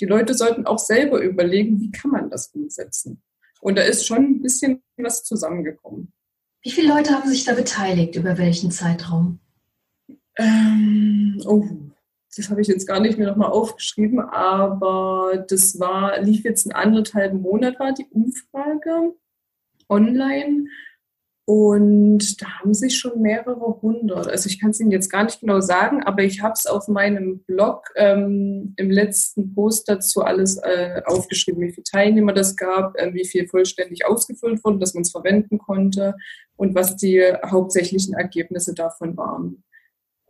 die 0.00 0.06
Leute 0.06 0.34
sollten 0.34 0.66
auch 0.66 0.78
selber 0.78 1.20
überlegen, 1.20 1.80
wie 1.80 1.92
kann 1.92 2.10
man 2.10 2.30
das 2.30 2.48
umsetzen. 2.48 3.22
Und 3.60 3.78
da 3.78 3.82
ist 3.82 4.06
schon 4.06 4.24
ein 4.24 4.42
bisschen 4.42 4.82
was 4.96 5.22
zusammengekommen. 5.22 6.12
Wie 6.62 6.70
viele 6.70 6.88
Leute 6.88 7.10
haben 7.10 7.28
sich 7.28 7.44
da 7.44 7.54
beteiligt? 7.54 8.16
Über 8.16 8.38
welchen 8.38 8.70
Zeitraum? 8.70 9.38
Ähm, 10.36 11.40
oh, 11.44 11.64
das 12.36 12.48
habe 12.48 12.60
ich 12.60 12.68
jetzt 12.68 12.86
gar 12.86 13.00
nicht 13.00 13.18
mehr 13.18 13.28
nochmal 13.28 13.50
aufgeschrieben, 13.50 14.20
aber 14.20 15.44
das 15.48 15.78
war, 15.78 16.20
lief 16.20 16.44
jetzt 16.44 16.66
einen 16.66 16.74
anderthalben 16.74 17.42
Monat 17.42 17.78
war 17.78 17.92
die 17.92 18.06
Umfrage 18.10 19.14
online 19.88 20.64
und 21.44 22.40
da 22.40 22.60
haben 22.60 22.72
sich 22.72 22.96
schon 22.96 23.20
mehrere 23.20 23.82
hundert. 23.82 24.28
Also 24.28 24.48
ich 24.48 24.60
kann 24.60 24.70
es 24.70 24.80
Ihnen 24.80 24.92
jetzt 24.92 25.10
gar 25.10 25.24
nicht 25.24 25.40
genau 25.40 25.60
sagen, 25.60 26.02
aber 26.04 26.22
ich 26.22 26.40
habe 26.40 26.54
es 26.54 26.66
auf 26.66 26.86
meinem 26.86 27.40
Blog 27.40 27.88
ähm, 27.96 28.74
im 28.76 28.90
letzten 28.90 29.52
Post 29.52 29.88
dazu 29.88 30.22
alles 30.22 30.56
äh, 30.58 31.02
aufgeschrieben, 31.04 31.60
wie 31.60 31.72
viele 31.72 31.82
Teilnehmer 31.82 32.32
das 32.32 32.56
gab, 32.56 32.96
äh, 32.96 33.12
wie 33.12 33.26
viel 33.26 33.48
vollständig 33.48 34.06
ausgefüllt 34.06 34.64
wurde, 34.64 34.78
dass 34.78 34.94
man 34.94 35.02
es 35.02 35.10
verwenden 35.10 35.58
konnte 35.58 36.14
und 36.56 36.76
was 36.76 36.96
die 36.96 37.20
hauptsächlichen 37.44 38.14
Ergebnisse 38.14 38.72
davon 38.72 39.16
waren. 39.16 39.64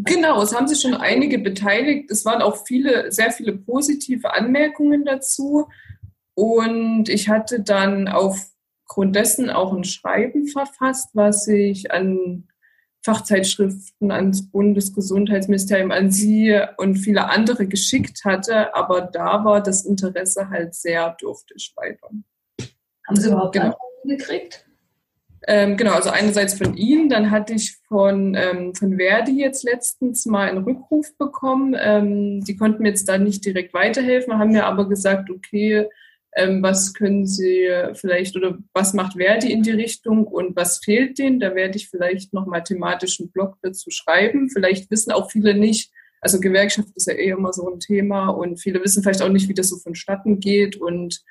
Genau, 0.00 0.40
es 0.42 0.54
haben 0.54 0.68
sich 0.68 0.80
schon 0.80 0.94
einige 0.94 1.38
beteiligt. 1.38 2.10
Es 2.10 2.24
waren 2.24 2.42
auch 2.42 2.64
viele, 2.66 3.10
sehr 3.10 3.32
viele 3.32 3.56
positive 3.56 4.32
Anmerkungen 4.32 5.04
dazu. 5.04 5.66
Und 6.38 7.08
ich 7.08 7.28
hatte 7.28 7.58
dann 7.58 8.06
aufgrund 8.06 9.16
dessen 9.16 9.50
auch 9.50 9.72
ein 9.72 9.82
Schreiben 9.82 10.46
verfasst, 10.46 11.10
was 11.14 11.48
ich 11.48 11.90
an 11.90 12.46
Fachzeitschriften, 13.02 14.12
ans 14.12 14.48
Bundesgesundheitsministerium, 14.48 15.90
an 15.90 16.12
Sie 16.12 16.56
und 16.76 16.94
viele 16.94 17.28
andere 17.28 17.66
geschickt 17.66 18.24
hatte. 18.24 18.72
Aber 18.76 19.00
da 19.00 19.44
war 19.44 19.60
das 19.60 19.84
Interesse 19.84 20.48
halt 20.48 20.76
sehr 20.76 21.16
dürftig 21.20 21.72
weiter. 21.74 22.08
Haben 23.08 23.16
Sie 23.16 23.30
überhaupt 23.30 23.54
genau. 23.54 23.70
Antworten 23.70 24.08
gekriegt? 24.08 24.64
Ähm, 25.48 25.76
genau, 25.76 25.94
also 25.94 26.10
einerseits 26.10 26.54
von 26.54 26.76
Ihnen, 26.76 27.08
dann 27.08 27.32
hatte 27.32 27.54
ich 27.54 27.78
von, 27.88 28.36
ähm, 28.36 28.76
von 28.76 28.96
Verdi 28.96 29.40
jetzt 29.40 29.64
letztens 29.64 30.24
mal 30.24 30.48
einen 30.48 30.62
Rückruf 30.62 31.18
bekommen. 31.18 31.74
Ähm, 31.76 32.44
die 32.44 32.56
konnten 32.56 32.84
mir 32.84 32.90
jetzt 32.90 33.08
da 33.08 33.18
nicht 33.18 33.44
direkt 33.44 33.74
weiterhelfen, 33.74 34.38
haben 34.38 34.52
mir 34.52 34.66
aber 34.66 34.88
gesagt, 34.88 35.30
okay, 35.30 35.88
ähm, 36.38 36.62
was 36.62 36.94
können 36.94 37.26
Sie 37.26 37.68
vielleicht 37.94 38.36
oder 38.36 38.58
was 38.72 38.94
macht 38.94 39.14
Verdi 39.14 39.52
in 39.52 39.62
die 39.62 39.72
Richtung 39.72 40.26
und 40.26 40.56
was 40.56 40.78
fehlt 40.78 41.18
denen? 41.18 41.40
Da 41.40 41.54
werde 41.54 41.76
ich 41.76 41.88
vielleicht 41.88 42.32
nochmal 42.32 42.62
thematischen 42.62 43.30
Blog 43.30 43.56
dazu 43.62 43.90
schreiben. 43.90 44.48
Vielleicht 44.48 44.90
wissen 44.90 45.12
auch 45.12 45.30
viele 45.30 45.54
nicht, 45.54 45.90
also 46.20 46.40
Gewerkschaft 46.40 46.88
ist 46.94 47.08
ja 47.08 47.14
eh 47.14 47.30
immer 47.30 47.52
so 47.52 47.68
ein 47.68 47.80
Thema 47.80 48.28
und 48.28 48.60
viele 48.60 48.82
wissen 48.82 49.02
vielleicht 49.02 49.22
auch 49.22 49.28
nicht, 49.28 49.48
wie 49.48 49.54
das 49.54 49.68
so 49.68 49.76
vonstatten 49.76 50.40
geht 50.40 50.76
und 50.76 51.22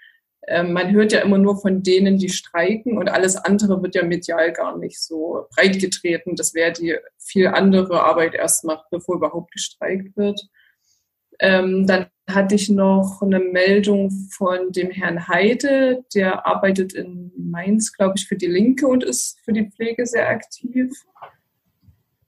ähm, 0.50 0.72
man 0.72 0.92
hört 0.92 1.12
ja 1.12 1.20
immer 1.22 1.38
nur 1.38 1.60
von 1.60 1.84
denen, 1.84 2.18
die 2.18 2.30
streiken 2.30 2.98
und 2.98 3.10
alles 3.10 3.36
andere 3.36 3.82
wird 3.84 3.96
ja 3.96 4.04
medial 4.04 4.54
gar 4.54 4.78
nicht 4.78 5.02
so 5.02 5.46
breit 5.54 5.80
getreten. 5.80 6.36
Das 6.36 6.54
wäre 6.54 6.72
die 6.72 6.96
viel 7.18 7.48
andere 7.48 8.04
Arbeit 8.04 8.34
erst 8.34 8.64
macht, 8.64 8.90
bevor 8.90 9.16
überhaupt 9.16 9.52
gestreikt 9.52 10.16
wird. 10.16 10.40
Ähm, 11.40 11.86
dann 11.88 12.08
hatte 12.30 12.56
ich 12.56 12.70
noch 12.70 13.22
eine 13.22 13.40
Meldung 13.40 14.12
von 14.32 14.72
dem 14.72 14.92
Herrn 14.92 15.28
Heide, 15.28 16.04
der 16.14 16.46
arbeitet 16.46 16.94
in 16.94 17.32
Mainz, 17.38 17.94
glaube 17.94 18.16
ich, 18.18 18.28
für 18.28 18.36
die 18.36 18.48
Linke 18.48 18.88
und 18.88 19.04
ist 19.04 19.40
für 19.46 19.54
die 19.54 19.70
Pflege 19.70 20.06
sehr 20.06 20.28
aktiv. 20.28 20.92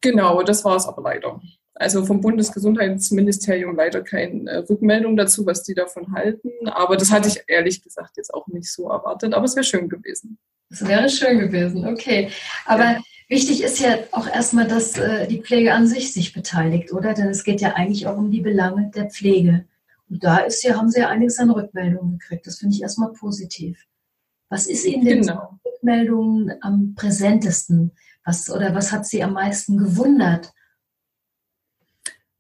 Genau, 0.02 0.42
das 0.44 0.64
war 0.64 0.78
es 0.78 0.88
aber 0.88 1.02
leider. 1.02 1.42
Also 1.74 2.06
vom 2.06 2.22
Bundesgesundheitsministerium 2.22 3.76
leider 3.76 4.02
keine 4.02 4.70
Rückmeldung 4.70 5.16
dazu, 5.16 5.46
was 5.46 5.64
die 5.64 5.74
davon 5.74 6.14
halten. 6.14 6.50
Aber 6.66 6.98
das 6.98 7.12
hatte 7.12 7.30
ich 7.30 7.42
ehrlich 7.48 7.82
gesagt 7.82 8.18
jetzt 8.18 8.34
auch 8.34 8.48
nicht 8.48 8.72
so 8.72 8.90
erwartet. 8.90 9.34
Aber 9.34 9.46
es 9.46 9.56
wäre 9.56 9.64
schön 9.64 9.88
gewesen. 9.88 10.38
Es 10.70 10.86
wäre 10.88 11.10
schön 11.10 11.40
gewesen, 11.40 11.88
okay. 11.88 12.30
Aber 12.66 12.84
ja. 12.84 13.02
Wichtig 13.30 13.64
ist 13.64 13.80
ja 13.80 13.98
auch 14.12 14.28
erstmal, 14.28 14.68
dass 14.68 14.98
äh, 14.98 15.28
die 15.28 15.42
Pflege 15.42 15.74
an 15.74 15.88
sich 15.88 16.12
sich 16.12 16.34
beteiligt, 16.34 16.92
oder? 16.92 17.14
Denn 17.14 17.30
es 17.30 17.44
geht 17.44 17.62
ja 17.62 17.74
eigentlich 17.76 18.08
auch 18.08 18.18
um 18.18 18.32
die 18.32 18.42
Belange 18.42 18.92
der 18.94 19.10
Pflege. 19.10 19.66
Und 20.10 20.24
da 20.24 20.38
ist 20.40 20.64
ja, 20.64 20.76
haben 20.76 20.90
Sie 20.90 21.00
ja 21.00 21.10
einiges 21.10 21.40
an 21.40 21.52
Rückmeldungen 21.52 22.18
gekriegt. 22.18 22.48
Das 22.48 22.58
finde 22.58 22.76
ich 22.76 22.82
erstmal 22.82 23.14
positiv. 23.14 23.86
Was 24.50 24.66
ist 24.66 24.86
Ihnen 24.86 25.06
denn 25.06 25.22
genau. 25.22 25.60
Rückmeldungen 25.66 26.52
am 26.62 26.96
präsentesten? 26.96 27.92
Was, 28.26 28.50
oder 28.50 28.74
was 28.74 28.92
hat 28.92 29.06
Sie 29.06 29.24
am 29.24 29.34
meisten 29.34 29.78
gewundert? 29.78 30.52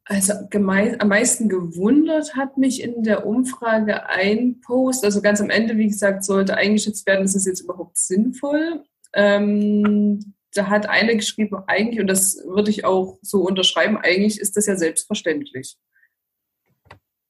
Also 0.05 0.33
am 0.51 1.07
meisten 1.07 1.49
gewundert 1.49 2.35
hat 2.35 2.57
mich 2.57 2.81
in 2.81 3.03
der 3.03 3.27
Umfrage 3.27 4.09
ein 4.09 4.59
Post, 4.59 5.05
also 5.05 5.21
ganz 5.21 5.39
am 5.39 5.51
Ende, 5.51 5.77
wie 5.77 5.87
gesagt, 5.87 6.23
sollte 6.23 6.57
eingeschätzt 6.57 7.05
werden, 7.05 7.25
ist 7.25 7.35
es 7.35 7.45
jetzt 7.45 7.61
überhaupt 7.61 7.95
sinnvoll. 7.95 8.83
Ähm, 9.13 10.33
da 10.53 10.67
hat 10.67 10.87
eine 10.87 11.15
geschrieben, 11.15 11.57
eigentlich, 11.67 11.99
und 11.99 12.07
das 12.07 12.37
würde 12.45 12.71
ich 12.71 12.85
auch 12.85 13.19
so 13.21 13.41
unterschreiben, 13.41 13.97
eigentlich 13.97 14.39
ist 14.39 14.57
das 14.57 14.65
ja 14.65 14.75
selbstverständlich 14.75 15.77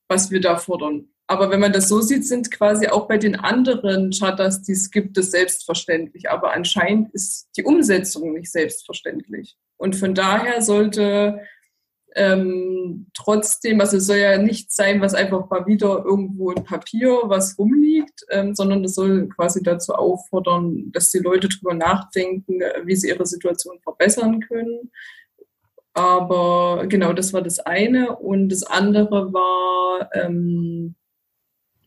was 0.09 0.31
wir 0.31 0.41
da 0.41 0.57
fordern. 0.57 1.07
Aber 1.27 1.51
wenn 1.51 1.59
man 1.59 1.71
das 1.71 1.87
so 1.87 2.01
sieht, 2.01 2.25
sind 2.25 2.49
quasi 2.49 2.87
auch 2.87 3.07
bei 3.07 3.19
den 3.19 3.35
anderen 3.35 4.11
Charters, 4.11 4.63
die 4.63 4.71
es 4.71 4.89
gibt, 4.89 5.15
es 5.17 5.29
selbstverständlich. 5.29 6.31
Aber 6.31 6.53
anscheinend 6.53 7.13
ist 7.13 7.49
die 7.55 7.63
Umsetzung 7.63 8.33
nicht 8.33 8.51
selbstverständlich. 8.51 9.55
Und 9.77 9.95
von 9.95 10.15
daher 10.15 10.63
sollte 10.63 11.41
ähm, 12.15 13.07
trotzdem, 13.13 13.79
also 13.81 13.97
es 13.97 14.07
soll 14.07 14.17
ja 14.17 14.37
nicht 14.37 14.71
sein, 14.71 15.01
was 15.01 15.13
einfach 15.13 15.49
mal 15.49 15.65
wieder 15.67 16.03
irgendwo 16.03 16.51
im 16.51 16.63
Papier 16.63 17.09
was 17.25 17.57
rumliegt, 17.57 18.25
ähm, 18.29 18.55
sondern 18.55 18.83
es 18.83 18.95
soll 18.95 19.29
quasi 19.29 19.61
dazu 19.61 19.93
auffordern, 19.93 20.91
dass 20.91 21.11
die 21.11 21.19
Leute 21.19 21.49
drüber 21.49 21.73
nachdenken, 21.73 22.59
wie 22.85 22.95
sie 22.95 23.09
ihre 23.09 23.25
Situation 23.25 23.79
verbessern 23.81 24.39
können. 24.41 24.91
Aber 25.93 26.85
genau, 26.87 27.13
das 27.13 27.33
war 27.33 27.41
das 27.41 27.59
eine. 27.59 28.15
Und 28.15 28.49
das 28.49 28.63
andere 28.63 29.33
war 29.33 30.09
ähm, 30.13 30.95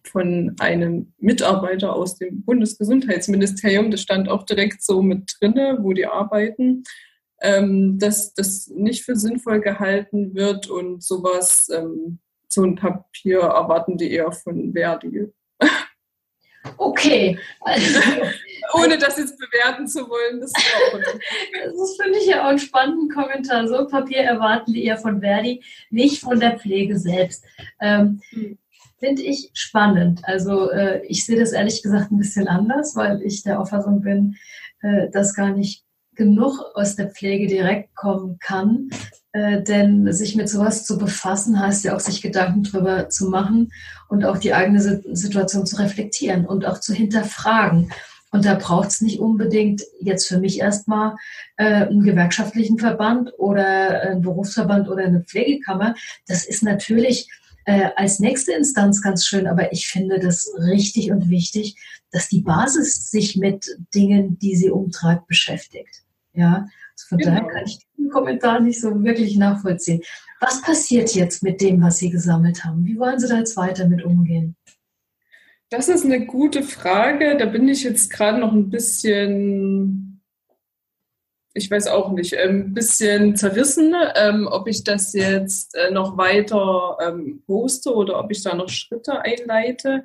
von 0.04 0.54
einem 0.58 1.12
Mitarbeiter 1.18 1.94
aus 1.94 2.16
dem 2.16 2.44
Bundesgesundheitsministerium, 2.44 3.90
das 3.90 4.02
stand 4.02 4.28
auch 4.28 4.44
direkt 4.44 4.82
so 4.82 5.02
mit 5.02 5.36
drinne, 5.40 5.78
wo 5.80 5.92
die 5.92 6.06
arbeiten, 6.06 6.84
ähm, 7.42 7.98
dass 7.98 8.34
das 8.34 8.68
nicht 8.68 9.04
für 9.04 9.16
sinnvoll 9.16 9.60
gehalten 9.60 10.34
wird 10.34 10.70
und 10.70 11.02
sowas, 11.02 11.68
ähm, 11.74 12.20
so 12.48 12.62
ein 12.62 12.76
Papier 12.76 13.40
erwarten 13.40 13.98
die 13.98 14.12
eher 14.12 14.30
von 14.30 14.72
Verdi. 14.72 15.28
Okay. 16.76 17.38
Also, 17.60 18.00
Ohne 18.74 18.96
das 18.96 19.18
jetzt 19.18 19.36
bewerten 19.38 19.88
zu 19.88 20.08
wollen, 20.08 20.40
das 20.40 20.52
ist 20.52 20.74
auch 20.94 21.00
Das 21.64 21.96
finde 22.00 22.18
ich 22.18 22.26
ja 22.26 22.44
auch 22.44 22.50
einen 22.50 22.58
spannenden 22.58 23.08
Kommentar. 23.10 23.66
So 23.66 23.86
Papier 23.88 24.18
erwarten 24.18 24.72
die 24.72 24.84
eher 24.84 24.96
von 24.96 25.20
Verdi, 25.20 25.62
nicht 25.90 26.20
von 26.20 26.38
der 26.38 26.58
Pflege 26.58 26.98
selbst. 26.98 27.44
Ähm, 27.80 28.20
hm. 28.30 28.58
Finde 28.98 29.22
ich 29.22 29.50
spannend. 29.54 30.20
Also 30.22 30.70
äh, 30.70 31.04
ich 31.06 31.26
sehe 31.26 31.38
das 31.38 31.50
ehrlich 31.50 31.82
gesagt 31.82 32.12
ein 32.12 32.18
bisschen 32.18 32.46
anders, 32.46 32.94
weil 32.94 33.20
ich 33.22 33.42
der 33.42 33.58
Auffassung 33.60 34.00
bin, 34.00 34.36
äh, 34.80 35.10
dass 35.10 35.34
gar 35.34 35.50
nicht 35.50 35.84
genug 36.14 36.60
aus 36.74 36.96
der 36.96 37.10
Pflege 37.10 37.46
direkt 37.46 37.94
kommen 37.94 38.38
kann. 38.38 38.90
Äh, 39.32 39.62
denn 39.62 40.12
sich 40.12 40.36
mit 40.36 40.48
sowas 40.48 40.84
zu 40.84 40.98
befassen, 40.98 41.58
heißt 41.58 41.84
ja 41.84 41.96
auch, 41.96 42.00
sich 42.00 42.20
Gedanken 42.20 42.64
drüber 42.64 43.08
zu 43.08 43.30
machen 43.30 43.72
und 44.08 44.26
auch 44.26 44.36
die 44.36 44.52
eigene 44.52 44.80
Situation 44.80 45.64
zu 45.64 45.76
reflektieren 45.76 46.44
und 46.44 46.66
auch 46.66 46.80
zu 46.80 46.92
hinterfragen. 46.92 47.90
Und 48.30 48.44
da 48.44 48.54
braucht 48.54 48.88
es 48.88 49.00
nicht 49.00 49.20
unbedingt 49.20 49.82
jetzt 50.00 50.26
für 50.26 50.38
mich 50.38 50.60
erstmal 50.60 51.16
äh, 51.56 51.86
einen 51.86 52.02
gewerkschaftlichen 52.02 52.78
Verband 52.78 53.32
oder 53.38 54.02
einen 54.02 54.22
Berufsverband 54.22 54.88
oder 54.88 55.04
eine 55.04 55.22
Pflegekammer. 55.22 55.94
Das 56.26 56.44
ist 56.44 56.62
natürlich 56.62 57.28
äh, 57.64 57.90
als 57.96 58.18
nächste 58.18 58.52
Instanz 58.52 59.02
ganz 59.02 59.26
schön, 59.26 59.46
aber 59.46 59.72
ich 59.72 59.88
finde 59.88 60.18
das 60.18 60.52
richtig 60.58 61.10
und 61.10 61.30
wichtig, 61.30 61.76
dass 62.10 62.28
die 62.28 62.42
Basis 62.42 63.10
sich 63.10 63.36
mit 63.36 63.66
Dingen, 63.94 64.38
die 64.38 64.56
sie 64.56 64.70
umtreibt, 64.70 65.26
beschäftigt. 65.26 66.02
Ja, 66.34 66.66
also 66.92 67.06
von 67.08 67.18
genau. 67.18 67.30
daher 67.30 67.48
kann 67.48 67.64
ich 67.66 67.78
den 67.98 68.08
Kommentar 68.10 68.60
nicht 68.60 68.80
so 68.80 69.02
wirklich 69.02 69.36
nachvollziehen. 69.36 70.02
Was 70.40 70.60
passiert 70.62 71.14
jetzt 71.14 71.42
mit 71.42 71.60
dem, 71.60 71.80
was 71.80 71.98
Sie 71.98 72.10
gesammelt 72.10 72.64
haben? 72.64 72.84
Wie 72.84 72.98
wollen 72.98 73.20
Sie 73.20 73.28
da 73.28 73.38
jetzt 73.38 73.56
weiter 73.56 73.86
mit 73.86 74.04
umgehen? 74.04 74.56
Das 75.70 75.88
ist 75.88 76.04
eine 76.04 76.26
gute 76.26 76.62
Frage. 76.62 77.36
Da 77.38 77.46
bin 77.46 77.68
ich 77.68 77.84
jetzt 77.84 78.10
gerade 78.10 78.38
noch 78.38 78.52
ein 78.52 78.68
bisschen, 78.68 80.11
ich 81.54 81.70
weiß 81.70 81.88
auch 81.88 82.12
nicht, 82.12 82.36
ein 82.36 82.48
ähm, 82.48 82.74
bisschen 82.74 83.36
zerrissen, 83.36 83.94
ähm, 84.16 84.48
ob 84.50 84.68
ich 84.68 84.84
das 84.84 85.12
jetzt 85.12 85.74
äh, 85.76 85.90
noch 85.90 86.16
weiter 86.16 86.96
ähm, 87.00 87.42
poste 87.46 87.94
oder 87.94 88.18
ob 88.18 88.30
ich 88.30 88.42
da 88.42 88.54
noch 88.54 88.68
Schritte 88.68 89.20
einleite. 89.20 90.02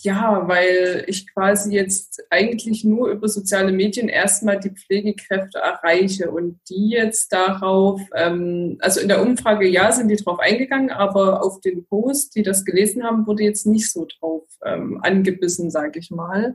Ja, 0.00 0.46
weil 0.46 1.04
ich 1.08 1.26
quasi 1.32 1.74
jetzt 1.74 2.22
eigentlich 2.30 2.84
nur 2.84 3.08
über 3.08 3.26
soziale 3.26 3.72
Medien 3.72 4.08
erstmal 4.08 4.60
die 4.60 4.70
Pflegekräfte 4.70 5.58
erreiche 5.58 6.30
und 6.30 6.60
die 6.68 6.90
jetzt 6.90 7.32
darauf, 7.32 8.00
ähm, 8.14 8.78
also 8.78 9.00
in 9.00 9.08
der 9.08 9.20
Umfrage 9.20 9.66
ja, 9.66 9.90
sind 9.90 10.06
die 10.06 10.14
drauf 10.14 10.38
eingegangen, 10.38 10.90
aber 10.90 11.42
auf 11.42 11.60
den 11.60 11.84
Post, 11.84 12.36
die 12.36 12.44
das 12.44 12.64
gelesen 12.64 13.02
haben, 13.02 13.26
wurde 13.26 13.42
jetzt 13.42 13.66
nicht 13.66 13.90
so 13.90 14.06
drauf 14.20 14.44
ähm, 14.64 15.00
angebissen, 15.02 15.68
sage 15.68 15.98
ich 15.98 16.12
mal. 16.12 16.54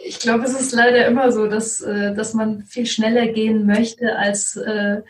ich 0.04 0.18
glaube, 0.18 0.44
es 0.44 0.58
ist 0.58 0.72
leider 0.72 1.06
immer 1.06 1.32
so, 1.32 1.46
dass, 1.46 1.80
äh, 1.80 2.14
dass 2.14 2.34
man 2.34 2.62
viel 2.64 2.86
schneller 2.86 3.28
gehen 3.28 3.66
möchte, 3.66 4.16
als 4.16 4.56
äh, 4.56 5.02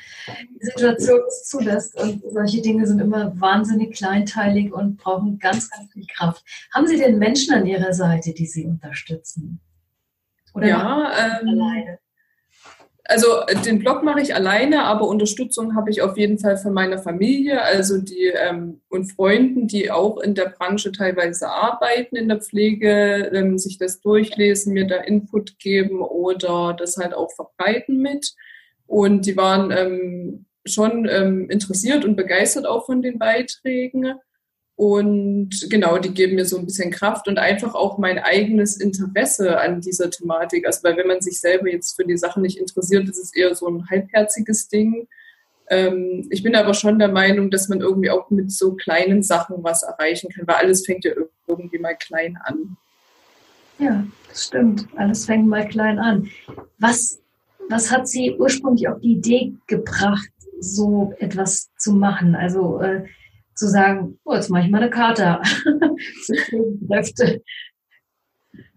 die 0.61 0.67
Situation 0.67 1.21
es 1.29 1.49
zulässt. 1.49 2.01
Und 2.01 2.23
solche 2.31 2.61
Dinge 2.61 2.87
sind 2.87 3.01
immer 3.01 3.39
wahnsinnig 3.41 3.95
kleinteilig 3.97 4.73
und 4.73 4.97
brauchen 4.97 5.39
ganz, 5.39 5.71
ganz 5.71 5.93
viel 5.93 6.07
Kraft. 6.07 6.45
Haben 6.73 6.87
Sie 6.87 6.97
denn 6.97 7.19
Menschen 7.19 7.55
an 7.55 7.67
Ihrer 7.67 7.93
Seite, 7.93 8.33
die 8.33 8.47
Sie 8.47 8.67
unterstützen? 8.67 9.61
Oder 10.55 10.69
ja, 10.69 11.41
ähm, 11.41 11.49
alleine? 11.49 11.99
Also 13.05 13.27
äh, 13.47 13.57
den 13.57 13.79
Blog 13.79 14.03
mache 14.03 14.21
ich 14.21 14.35
alleine, 14.35 14.85
aber 14.85 15.07
Unterstützung 15.07 15.75
habe 15.75 15.91
ich 15.91 16.03
auf 16.03 16.17
jeden 16.17 16.39
Fall 16.39 16.57
von 16.57 16.73
meiner 16.73 16.99
Familie, 16.99 17.63
also 17.63 17.99
die 17.99 18.27
ähm, 18.27 18.81
und 18.89 19.13
Freunden, 19.13 19.67
die 19.67 19.91
auch 19.91 20.19
in 20.19 20.35
der 20.35 20.51
Branche 20.51 20.93
teilweise 20.93 21.49
arbeiten 21.49 22.17
in 22.17 22.29
der 22.29 22.41
Pflege, 22.41 23.31
ähm, 23.33 23.59
sich 23.59 23.79
das 23.79 24.01
durchlesen, 24.01 24.73
mir 24.73 24.87
da 24.87 24.97
Input 24.97 25.59
geben 25.59 26.03
oder 26.03 26.75
das 26.79 26.97
halt 26.97 27.15
auch 27.15 27.31
verbreiten 27.33 27.99
mit. 27.99 28.35
Und 28.87 29.27
die 29.27 29.37
waren 29.37 29.71
ähm, 29.71 30.47
schon 30.65 31.09
ähm, 31.09 31.49
interessiert 31.49 32.05
und 32.05 32.17
begeistert 32.17 32.67
auch 32.67 32.87
von 32.87 33.03
den 33.03 33.19
Beiträgen. 33.19 34.15
Und 34.81 35.67
genau, 35.69 35.99
die 35.99 36.15
geben 36.15 36.37
mir 36.37 36.47
so 36.47 36.57
ein 36.57 36.65
bisschen 36.65 36.91
Kraft 36.91 37.29
und 37.29 37.37
einfach 37.39 37.75
auch 37.75 37.99
mein 37.99 38.19
eigenes 38.19 38.79
Interesse 38.79 39.61
an 39.61 39.83
dieser 39.83 40.09
Thematik. 40.09 40.67
Also, 40.67 40.85
weil 40.85 40.97
wenn 40.97 41.07
man 41.07 41.21
sich 41.21 41.39
selber 41.39 41.71
jetzt 41.71 41.97
für 41.97 42.07
die 42.07 42.17
Sache 42.17 42.41
nicht 42.41 42.57
interessiert, 42.57 43.07
ist 43.07 43.19
es 43.19 43.37
eher 43.37 43.55
so 43.55 43.69
ein 43.69 43.91
halbherziges 43.91 44.69
Ding. 44.69 45.07
Ähm, 45.69 46.27
ich 46.31 46.43
bin 46.43 46.57
aber 46.57 46.73
schon 46.73 46.99
der 46.99 47.09
Meinung, 47.09 47.51
dass 47.51 47.69
man 47.69 47.83
irgendwie 47.83 48.09
auch 48.09 48.31
mit 48.31 48.53
so 48.53 48.73
kleinen 48.73 49.23
Sachen 49.23 49.63
was 49.63 49.83
erreichen 49.83 50.31
kann, 50.31 50.47
weil 50.47 50.57
alles 50.57 50.87
fängt 50.87 51.05
ja 51.05 51.13
irgendwie 51.47 51.79
mal 51.79 51.95
klein 51.97 52.39
an. 52.43 52.79
Ja, 53.79 54.07
das 54.31 54.47
stimmt. 54.47 54.89
Alles 54.97 55.27
fängt 55.27 55.47
mal 55.47 55.69
klein 55.69 55.99
an. 55.99 56.31
Was, 56.79 57.21
was 57.69 57.91
hat 57.91 58.09
Sie 58.09 58.35
ursprünglich 58.39 58.89
auf 58.89 58.99
die 59.01 59.13
Idee 59.13 59.53
gebracht, 59.67 60.31
so 60.59 61.13
etwas 61.19 61.69
zu 61.77 61.93
machen? 61.93 62.35
Also, 62.35 62.81
äh, 62.81 63.05
zu 63.61 63.69
sagen, 63.69 64.19
oh, 64.25 64.35
jetzt 64.35 64.49
mache 64.49 64.65
ich 64.65 64.71
mal 64.71 64.83
eine 64.83 64.91
Karte. 64.91 65.41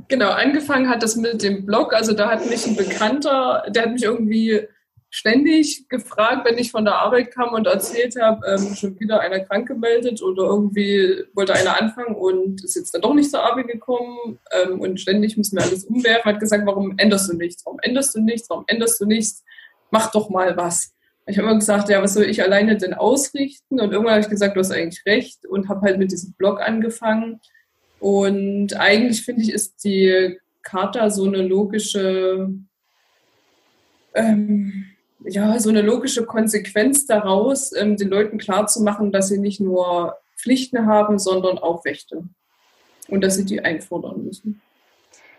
genau, 0.09 0.29
angefangen 0.29 0.89
hat 0.89 1.01
das 1.01 1.15
mit 1.15 1.41
dem 1.41 1.65
Blog. 1.65 1.93
Also 1.93 2.13
da 2.13 2.29
hat 2.29 2.45
mich 2.49 2.67
ein 2.67 2.75
Bekannter, 2.75 3.63
der 3.69 3.83
hat 3.83 3.93
mich 3.93 4.03
irgendwie 4.03 4.67
ständig 5.09 5.87
gefragt, 5.87 6.45
wenn 6.45 6.57
ich 6.57 6.71
von 6.71 6.83
der 6.83 6.95
Arbeit 6.95 7.33
kam 7.33 7.53
und 7.53 7.65
erzählt 7.65 8.19
habe, 8.19 8.45
ähm, 8.45 8.75
schon 8.75 8.99
wieder 8.99 9.21
einer 9.21 9.39
krank 9.39 9.67
gemeldet 9.67 10.21
oder 10.21 10.43
irgendwie 10.43 11.23
wollte 11.33 11.53
einer 11.53 11.79
anfangen 11.79 12.15
und 12.15 12.63
ist 12.63 12.75
jetzt 12.75 12.93
dann 12.93 13.03
doch 13.03 13.13
nicht 13.13 13.31
zur 13.31 13.43
Arbeit 13.43 13.67
gekommen 13.67 14.39
ähm, 14.51 14.81
und 14.81 14.99
ständig 14.99 15.37
müssen 15.37 15.57
wir 15.57 15.63
alles 15.63 15.85
umwerfen. 15.85 16.31
Hat 16.31 16.39
gesagt, 16.39 16.65
warum 16.65 16.97
änderst 16.97 17.31
du 17.31 17.37
nichts? 17.37 17.65
Warum 17.65 17.79
änderst 17.81 18.15
du 18.15 18.21
nichts? 18.21 18.49
Warum 18.49 18.65
änderst 18.67 18.99
du 18.99 19.05
nichts? 19.05 19.43
Mach 19.91 20.11
doch 20.11 20.29
mal 20.29 20.57
was. 20.57 20.92
Ich 21.25 21.37
habe 21.37 21.47
immer 21.47 21.59
gesagt, 21.59 21.89
ja, 21.89 22.01
was 22.01 22.15
soll 22.15 22.25
ich 22.25 22.41
alleine 22.43 22.77
denn 22.77 22.93
ausrichten? 22.93 23.79
Und 23.79 23.91
irgendwann 23.91 24.15
habe 24.15 24.21
ich 24.21 24.29
gesagt, 24.29 24.55
du 24.55 24.59
hast 24.59 24.71
eigentlich 24.71 25.05
recht 25.05 25.45
und 25.45 25.69
habe 25.69 25.81
halt 25.81 25.97
mit 25.97 26.11
diesem 26.11 26.33
Blog 26.33 26.61
angefangen. 26.61 27.39
Und 27.99 28.73
eigentlich 28.77 29.23
finde 29.23 29.43
ich, 29.43 29.53
ist 29.53 29.83
die 29.85 30.37
Charta 30.63 31.09
so 31.09 31.25
eine 31.25 31.41
logische, 31.41 32.49
ähm, 34.13 34.85
ja, 35.25 35.57
so 35.59 35.69
eine 35.69 35.81
logische 35.81 36.25
Konsequenz 36.25 37.05
daraus, 37.05 37.73
ähm, 37.73 37.95
den 37.95 38.09
Leuten 38.09 38.37
klarzumachen, 38.37 39.13
dass 39.13 39.29
sie 39.29 39.39
nicht 39.39 39.61
nur 39.61 40.17
Pflichten 40.37 40.85
haben, 40.85 41.19
sondern 41.19 41.57
auch 41.57 41.85
Rechte. 41.85 42.23
und 43.09 43.21
dass 43.21 43.35
sie 43.35 43.45
die 43.45 43.61
einfordern 43.61 44.23
müssen. 44.23 44.61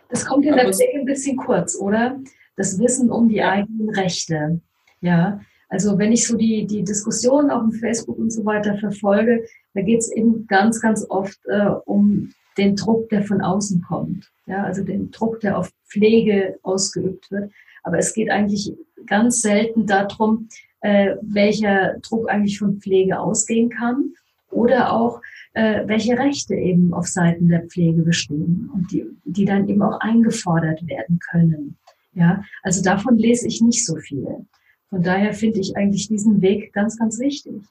Das 0.08 0.26
kommt 0.26 0.44
in 0.46 0.54
der 0.54 0.72
Pflege 0.72 0.98
ein 0.98 1.06
bisschen 1.06 1.36
kurz, 1.36 1.76
oder? 1.76 2.20
Das 2.56 2.78
Wissen 2.78 3.10
um 3.10 3.28
die 3.28 3.42
eigenen 3.42 3.90
Rechte. 3.90 4.60
Ja, 5.00 5.40
also 5.74 5.98
wenn 5.98 6.12
ich 6.12 6.24
so 6.24 6.36
die, 6.36 6.66
die 6.68 6.84
Diskussion 6.84 7.50
auf 7.50 7.62
dem 7.62 7.72
Facebook 7.72 8.16
und 8.16 8.32
so 8.32 8.44
weiter 8.44 8.78
verfolge, 8.78 9.44
da 9.74 9.82
geht 9.82 9.98
es 9.98 10.12
eben 10.12 10.46
ganz, 10.46 10.80
ganz 10.80 11.04
oft 11.08 11.36
äh, 11.46 11.66
um 11.84 12.32
den 12.56 12.76
Druck, 12.76 13.08
der 13.08 13.24
von 13.24 13.40
außen 13.40 13.82
kommt. 13.82 14.30
Ja, 14.46 14.62
also 14.62 14.84
den 14.84 15.10
Druck, 15.10 15.40
der 15.40 15.58
auf 15.58 15.72
Pflege 15.88 16.60
ausgeübt 16.62 17.28
wird. 17.32 17.50
Aber 17.82 17.98
es 17.98 18.14
geht 18.14 18.30
eigentlich 18.30 18.72
ganz 19.06 19.42
selten 19.42 19.84
darum, 19.84 20.48
äh, 20.80 21.16
welcher 21.22 21.96
Druck 22.02 22.30
eigentlich 22.30 22.60
von 22.60 22.78
Pflege 22.78 23.18
ausgehen 23.18 23.68
kann 23.68 24.12
oder 24.52 24.92
auch 24.92 25.20
äh, 25.54 25.82
welche 25.88 26.16
Rechte 26.16 26.54
eben 26.54 26.94
auf 26.94 27.08
Seiten 27.08 27.48
der 27.48 27.64
Pflege 27.64 28.02
bestehen 28.02 28.70
und 28.72 28.92
die, 28.92 29.06
die 29.24 29.44
dann 29.44 29.68
eben 29.68 29.82
auch 29.82 29.98
eingefordert 29.98 30.86
werden 30.86 31.18
können. 31.32 31.76
Ja, 32.12 32.44
also 32.62 32.80
davon 32.80 33.18
lese 33.18 33.48
ich 33.48 33.60
nicht 33.60 33.84
so 33.84 33.96
viel. 33.96 34.46
Von 34.94 35.02
daher 35.02 35.34
finde 35.34 35.58
ich 35.58 35.76
eigentlich 35.76 36.06
diesen 36.06 36.40
Weg 36.40 36.72
ganz, 36.72 36.96
ganz 36.96 37.18
wichtig. 37.18 37.64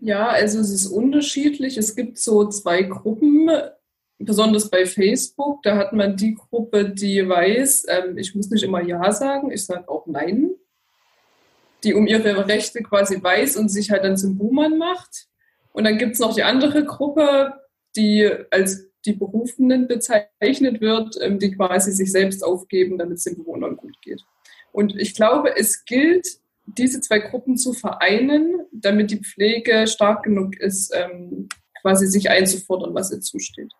Ja, 0.00 0.30
also 0.30 0.58
es 0.58 0.70
ist 0.70 0.88
unterschiedlich. 0.88 1.78
Es 1.78 1.94
gibt 1.94 2.18
so 2.18 2.48
zwei 2.48 2.82
Gruppen, 2.82 3.48
besonders 4.18 4.68
bei 4.68 4.84
Facebook. 4.84 5.62
Da 5.62 5.76
hat 5.76 5.92
man 5.92 6.16
die 6.16 6.34
Gruppe, 6.34 6.90
die 6.90 7.28
weiß, 7.28 7.86
ähm, 7.88 8.18
ich 8.18 8.34
muss 8.34 8.50
nicht 8.50 8.64
immer 8.64 8.82
Ja 8.82 9.12
sagen, 9.12 9.52
ich 9.52 9.64
sage 9.64 9.88
auch 9.88 10.04
Nein. 10.08 10.50
Die 11.84 11.94
um 11.94 12.08
ihre 12.08 12.48
Rechte 12.48 12.82
quasi 12.82 13.22
weiß 13.22 13.56
und 13.56 13.68
sich 13.68 13.92
halt 13.92 14.02
dann 14.02 14.16
zum 14.16 14.36
Buhmann 14.36 14.78
macht. 14.78 15.28
Und 15.72 15.84
dann 15.84 15.98
gibt 15.98 16.14
es 16.14 16.18
noch 16.18 16.34
die 16.34 16.42
andere 16.42 16.84
Gruppe, 16.84 17.54
die 17.94 18.28
als 18.50 18.88
die 19.04 19.12
Berufenen 19.12 19.86
bezeichnet 19.86 20.80
wird, 20.80 21.16
ähm, 21.20 21.38
die 21.38 21.52
quasi 21.52 21.92
sich 21.92 22.10
selbst 22.10 22.42
aufgeben, 22.42 22.98
damit 22.98 23.18
es 23.18 23.22
den 23.24 23.36
Bewohnern 23.36 23.76
gut 23.76 24.02
geht. 24.02 24.24
Und 24.72 24.96
ich 24.98 25.14
glaube, 25.14 25.56
es 25.56 25.84
gilt, 25.84 26.26
diese 26.66 27.00
zwei 27.00 27.18
Gruppen 27.18 27.56
zu 27.56 27.72
vereinen, 27.72 28.60
damit 28.72 29.10
die 29.10 29.22
Pflege 29.22 29.86
stark 29.86 30.24
genug 30.24 30.56
ist, 30.58 30.92
ähm, 30.94 31.48
quasi 31.80 32.06
sich 32.06 32.30
einzufordern, 32.30 32.94
was 32.94 33.12
ihr 33.12 33.20
zusteht. 33.20 33.72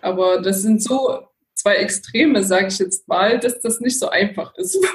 Aber 0.00 0.40
das 0.40 0.62
sind 0.62 0.82
so 0.82 1.20
zwei 1.54 1.76
Extreme, 1.76 2.42
sage 2.42 2.68
ich 2.68 2.78
jetzt 2.78 3.06
mal, 3.08 3.38
dass 3.38 3.60
das 3.60 3.80
nicht 3.80 3.98
so 3.98 4.08
einfach 4.08 4.54
ist. 4.56 4.78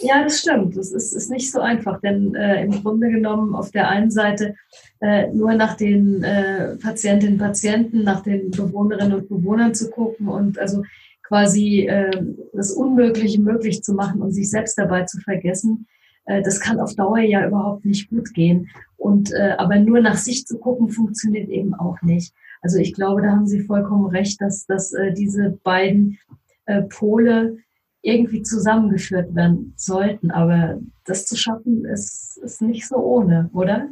Ja, 0.00 0.22
das 0.22 0.40
stimmt. 0.40 0.76
Das 0.76 0.92
ist, 0.92 1.14
ist 1.14 1.30
nicht 1.30 1.50
so 1.50 1.58
einfach, 1.58 1.98
denn 2.02 2.34
äh, 2.34 2.64
im 2.64 2.82
Grunde 2.82 3.08
genommen 3.08 3.54
auf 3.54 3.70
der 3.70 3.88
einen 3.88 4.10
Seite 4.10 4.56
äh, 5.00 5.28
nur 5.28 5.54
nach 5.54 5.74
den 5.74 6.22
äh, 6.22 6.76
Patientinnen 6.76 7.40
und 7.40 7.46
Patienten, 7.46 8.04
nach 8.04 8.22
den 8.22 8.50
Bewohnerinnen 8.50 9.14
und 9.14 9.28
Bewohnern 9.30 9.74
zu 9.74 9.90
gucken 9.90 10.28
und 10.28 10.58
also 10.58 10.82
quasi 11.24 11.86
äh, 11.86 12.22
das 12.52 12.70
Unmögliche 12.70 13.40
möglich 13.40 13.82
zu 13.82 13.94
machen 13.94 14.22
und 14.22 14.32
sich 14.32 14.50
selbst 14.50 14.78
dabei 14.78 15.04
zu 15.04 15.20
vergessen, 15.20 15.86
äh, 16.26 16.42
das 16.42 16.60
kann 16.60 16.80
auf 16.80 16.94
Dauer 16.94 17.18
ja 17.18 17.46
überhaupt 17.46 17.84
nicht 17.84 18.10
gut 18.10 18.32
gehen. 18.34 18.70
Und 18.96 19.32
äh, 19.32 19.54
aber 19.58 19.78
nur 19.78 20.00
nach 20.00 20.16
sich 20.16 20.46
zu 20.46 20.58
gucken, 20.58 20.88
funktioniert 20.90 21.48
eben 21.48 21.74
auch 21.74 22.00
nicht. 22.02 22.34
Also 22.62 22.78
ich 22.78 22.94
glaube, 22.94 23.22
da 23.22 23.32
haben 23.32 23.46
Sie 23.46 23.60
vollkommen 23.60 24.06
recht, 24.06 24.40
dass, 24.40 24.66
dass 24.66 24.92
äh, 24.92 25.12
diese 25.12 25.58
beiden 25.62 26.18
äh, 26.66 26.82
Pole 26.82 27.58
irgendwie 28.00 28.42
zusammengeführt 28.42 29.34
werden 29.34 29.74
sollten. 29.76 30.30
Aber 30.30 30.78
das 31.04 31.26
zu 31.26 31.36
schaffen, 31.36 31.84
ist, 31.84 32.38
ist 32.42 32.62
nicht 32.62 32.86
so 32.86 32.96
ohne, 32.96 33.50
oder? 33.52 33.88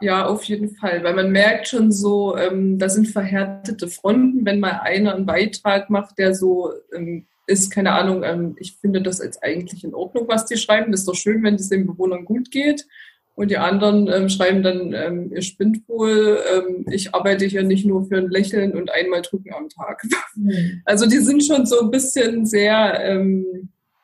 Ja, 0.00 0.26
auf 0.26 0.44
jeden 0.44 0.74
Fall, 0.76 1.02
weil 1.04 1.14
man 1.14 1.30
merkt 1.30 1.68
schon 1.68 1.92
so, 1.92 2.36
ähm, 2.36 2.78
da 2.78 2.88
sind 2.88 3.08
verhärtete 3.08 3.88
Fronten, 3.88 4.44
wenn 4.44 4.60
mal 4.60 4.80
einer 4.82 5.14
einen 5.14 5.26
Beitrag 5.26 5.90
macht, 5.90 6.18
der 6.18 6.34
so 6.34 6.72
ähm, 6.94 7.26
ist, 7.46 7.70
keine 7.70 7.92
Ahnung, 7.92 8.22
ähm, 8.24 8.56
ich 8.58 8.76
finde 8.76 9.02
das 9.02 9.22
jetzt 9.22 9.42
eigentlich 9.42 9.84
in 9.84 9.94
Ordnung, 9.94 10.26
was 10.28 10.46
die 10.46 10.56
schreiben. 10.56 10.92
Ist 10.92 11.08
doch 11.08 11.14
schön, 11.14 11.42
wenn 11.42 11.56
es 11.56 11.68
den 11.68 11.86
Bewohnern 11.86 12.24
gut 12.24 12.50
geht. 12.50 12.86
Und 13.34 13.50
die 13.50 13.56
anderen 13.56 14.08
ähm, 14.08 14.28
schreiben 14.28 14.62
dann, 14.62 14.92
ähm, 14.92 15.32
ihr 15.32 15.42
spinnt 15.42 15.88
wohl, 15.88 16.38
ähm, 16.54 16.84
ich 16.90 17.14
arbeite 17.14 17.46
hier 17.46 17.62
nicht 17.62 17.86
nur 17.86 18.04
für 18.04 18.18
ein 18.18 18.28
Lächeln 18.28 18.72
und 18.72 18.90
einmal 18.90 19.22
drücken 19.22 19.54
am 19.54 19.68
Tag. 19.68 20.02
Mhm. 20.34 20.82
Also 20.84 21.06
die 21.06 21.18
sind 21.18 21.42
schon 21.44 21.66
so 21.66 21.80
ein 21.80 21.90
bisschen 21.90 22.46
sehr 22.46 23.00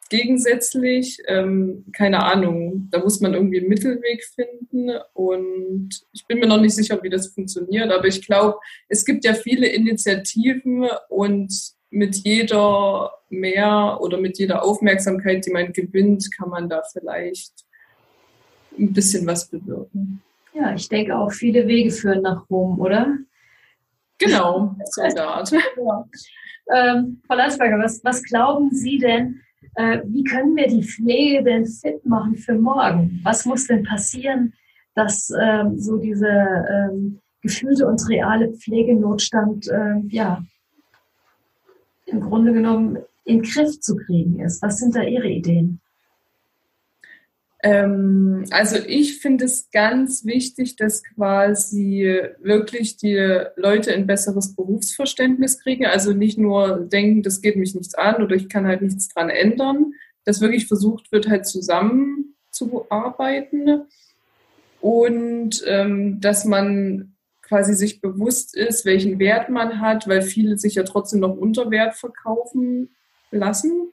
gegensätzlich. 0.09 1.19
Ähm, 1.27 1.85
keine 1.93 2.25
Ahnung, 2.25 2.89
da 2.91 3.01
muss 3.01 3.21
man 3.21 3.35
irgendwie 3.35 3.61
einen 3.61 3.69
Mittelweg 3.69 4.25
finden. 4.25 4.91
Und 5.15 5.91
ich 6.13 6.27
bin 6.27 6.41
mir 6.41 6.47
noch 6.47 6.61
nicht 6.61 6.75
sicher, 6.75 7.03
wie 7.03 7.11
das 7.11 7.29
funktioniert, 7.29 7.91
aber 7.91 8.07
ich 8.07 8.25
glaube, 8.27 8.59
es 8.89 9.05
gibt 9.05 9.25
ja 9.25 9.35
viele 9.35 9.67
Initiativen 9.69 10.89
und 11.09 11.53
mit 11.91 12.17
jeder 12.17 13.13
mehr 13.31 13.99
oder 14.01 14.19
mit 14.19 14.39
jeder 14.39 14.63
Aufmerksamkeit, 14.63 15.45
die 15.47 15.51
man 15.51 15.73
gewinnt, 15.73 16.29
kann 16.37 16.51
man 16.51 16.69
da 16.69 16.83
vielleicht 16.93 17.65
ein 18.79 18.93
bisschen 18.93 19.27
was 19.27 19.49
bewirken. 19.49 20.23
Ja, 20.55 20.75
ich 20.75 20.89
denke 20.89 21.17
auch, 21.17 21.33
viele 21.33 21.67
Wege 21.67 21.91
führen 21.91 22.23
nach 22.23 22.49
Rom, 22.51 22.81
oder? 22.81 23.17
Genau, 24.19 24.77
so 24.85 25.03
eine 25.03 25.23
Art. 25.23 25.51
Ja. 25.51 26.05
Ähm, 26.75 27.23
Frau 27.27 27.35
Landsberger, 27.37 27.79
was, 27.79 28.03
was 28.05 28.23
glauben 28.23 28.71
Sie 28.71 28.99
denn, 28.99 29.41
äh, 29.75 30.01
wie 30.05 30.25
können 30.25 30.57
wir 30.57 30.69
die 30.69 30.83
Pflege 30.83 31.43
denn 31.43 31.67
fit 31.67 32.05
machen 32.05 32.37
für 32.37 32.55
morgen? 32.55 33.21
Was 33.23 33.45
muss 33.45 33.67
denn 33.67 33.83
passieren, 33.83 34.55
dass 34.95 35.33
ähm, 35.41 35.79
so 35.79 35.99
dieser 35.99 36.91
ähm, 36.91 37.21
gefühlte 37.43 37.87
und 37.87 38.09
reale 38.09 38.53
Pflegenotstand 38.53 39.69
äh, 39.69 40.01
ja, 40.09 40.43
im 42.07 42.21
Grunde 42.21 42.53
genommen 42.53 42.99
in 43.25 43.43
den 43.43 43.43
Griff 43.43 43.81
zu 43.81 43.97
kriegen 43.97 44.41
ist? 44.41 44.63
Was 44.63 44.79
sind 44.79 44.95
da 44.97 45.03
Ihre 45.03 45.29
Ideen? 45.29 45.81
Ähm, 47.63 48.45
also 48.51 48.77
ich 48.77 49.21
finde 49.21 49.45
es 49.47 49.71
ganz 49.71 50.25
wichtig, 50.25 50.77
dass 50.77 51.03
quasi 51.03 52.23
wirklich 52.41 52.97
die 52.97 53.17
Leute 53.57 53.93
ein 53.93 54.07
besseres 54.07 54.55
Berufsverständnis 54.55 55.59
kriegen. 55.61 55.87
Also 55.87 56.13
nicht 56.13 56.39
nur 56.39 56.81
denken, 56.81 57.23
das 57.23 57.41
geht 57.41 57.57
mich 57.57 57.75
nichts 57.75 57.95
an 57.95 58.23
oder 58.23 58.37
ich 58.37 58.49
kann 58.49 58.67
halt 58.67 58.83
nichts 58.83 59.09
dran 59.09 59.31
ändern. 59.31 59.93
Dass 60.25 60.41
wirklich 60.41 60.69
versucht 60.69 61.11
wird, 61.11 61.29
halt 61.29 61.47
zusammenzuarbeiten 61.47 63.87
und 64.81 65.65
ähm, 65.67 66.21
dass 66.21 66.45
man 66.45 67.15
quasi 67.43 67.75
sich 67.75 68.01
bewusst 68.01 68.55
ist, 68.55 68.85
welchen 68.85 69.19
Wert 69.19 69.49
man 69.49 69.81
hat, 69.81 70.07
weil 70.07 70.23
viele 70.23 70.59
sich 70.59 70.75
ja 70.75 70.83
trotzdem 70.83 71.21
noch 71.21 71.35
unter 71.35 71.71
Wert 71.71 71.95
verkaufen 71.95 72.91
lassen 73.31 73.93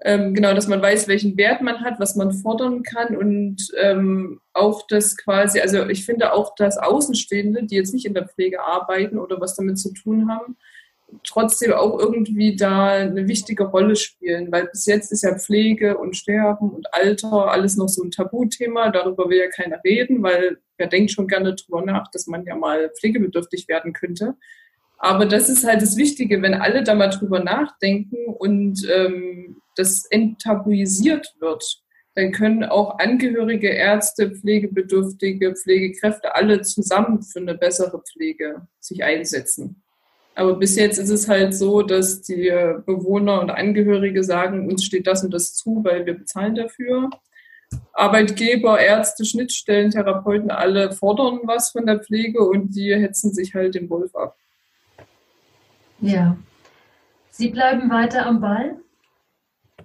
ähm, 0.00 0.32
genau, 0.32 0.54
dass 0.54 0.68
man 0.68 0.80
weiß, 0.80 1.08
welchen 1.08 1.36
Wert 1.36 1.60
man 1.60 1.80
hat, 1.80 1.98
was 1.98 2.14
man 2.14 2.32
fordern 2.32 2.82
kann 2.82 3.16
und 3.16 3.68
ähm, 3.80 4.40
auch 4.52 4.86
das 4.88 5.16
quasi, 5.16 5.60
also 5.60 5.86
ich 5.88 6.04
finde 6.04 6.32
auch, 6.32 6.54
dass 6.54 6.78
Außenstehende, 6.78 7.64
die 7.64 7.74
jetzt 7.74 7.94
nicht 7.94 8.06
in 8.06 8.14
der 8.14 8.28
Pflege 8.28 8.64
arbeiten 8.64 9.18
oder 9.18 9.40
was 9.40 9.56
damit 9.56 9.78
zu 9.78 9.92
tun 9.92 10.30
haben, 10.30 10.56
trotzdem 11.24 11.72
auch 11.72 11.98
irgendwie 11.98 12.54
da 12.54 12.90
eine 12.90 13.26
wichtige 13.28 13.64
Rolle 13.64 13.96
spielen, 13.96 14.52
weil 14.52 14.66
bis 14.66 14.86
jetzt 14.86 15.10
ist 15.10 15.22
ja 15.22 15.36
Pflege 15.36 15.98
und 15.98 16.16
Sterben 16.16 16.70
und 16.70 16.94
Alter 16.94 17.50
alles 17.50 17.76
noch 17.76 17.88
so 17.88 18.02
ein 18.02 18.10
Tabuthema, 18.10 18.90
darüber 18.90 19.28
will 19.28 19.38
ja 19.38 19.48
keiner 19.48 19.80
reden, 19.84 20.22
weil 20.22 20.58
wer 20.76 20.86
denkt 20.86 21.10
schon 21.10 21.26
gerne 21.26 21.54
drüber 21.54 21.82
nach, 21.82 22.10
dass 22.10 22.26
man 22.26 22.44
ja 22.44 22.54
mal 22.54 22.90
pflegebedürftig 22.98 23.68
werden 23.68 23.92
könnte. 23.92 24.34
Aber 24.98 25.26
das 25.26 25.48
ist 25.48 25.64
halt 25.64 25.80
das 25.80 25.96
Wichtige, 25.96 26.42
wenn 26.42 26.54
alle 26.54 26.82
da 26.82 26.94
mal 26.94 27.08
drüber 27.08 27.40
nachdenken 27.40 28.26
und 28.26 28.86
ähm, 28.92 29.56
das 29.78 30.04
enttabuisiert 30.06 31.34
wird, 31.40 31.82
dann 32.14 32.32
können 32.32 32.64
auch 32.64 32.98
Angehörige, 32.98 33.68
Ärzte, 33.68 34.32
Pflegebedürftige, 34.32 35.54
Pflegekräfte 35.54 36.34
alle 36.34 36.62
zusammen 36.62 37.22
für 37.22 37.38
eine 37.38 37.54
bessere 37.54 38.02
Pflege 38.02 38.66
sich 38.80 39.04
einsetzen. 39.04 39.82
Aber 40.34 40.54
bis 40.54 40.76
jetzt 40.76 40.98
ist 40.98 41.10
es 41.10 41.28
halt 41.28 41.54
so, 41.54 41.82
dass 41.82 42.22
die 42.22 42.48
Bewohner 42.86 43.40
und 43.40 43.50
Angehörige 43.50 44.22
sagen, 44.24 44.68
uns 44.68 44.84
steht 44.84 45.06
das 45.06 45.24
und 45.24 45.32
das 45.32 45.54
zu, 45.54 45.82
weil 45.84 46.06
wir 46.06 46.14
bezahlen 46.14 46.54
dafür. 46.54 47.10
Arbeitgeber, 47.92 48.80
Ärzte, 48.80 49.24
Schnittstellen, 49.24 49.90
Therapeuten, 49.90 50.50
alle 50.50 50.92
fordern 50.92 51.40
was 51.44 51.70
von 51.70 51.86
der 51.86 52.00
Pflege 52.00 52.40
und 52.42 52.74
die 52.74 52.94
hetzen 52.94 53.32
sich 53.32 53.54
halt 53.54 53.74
den 53.74 53.90
Wolf 53.90 54.14
ab. 54.14 54.36
Ja. 56.00 56.36
Sie 57.30 57.48
bleiben 57.48 57.90
weiter 57.90 58.26
am 58.26 58.40
Ball? 58.40 58.76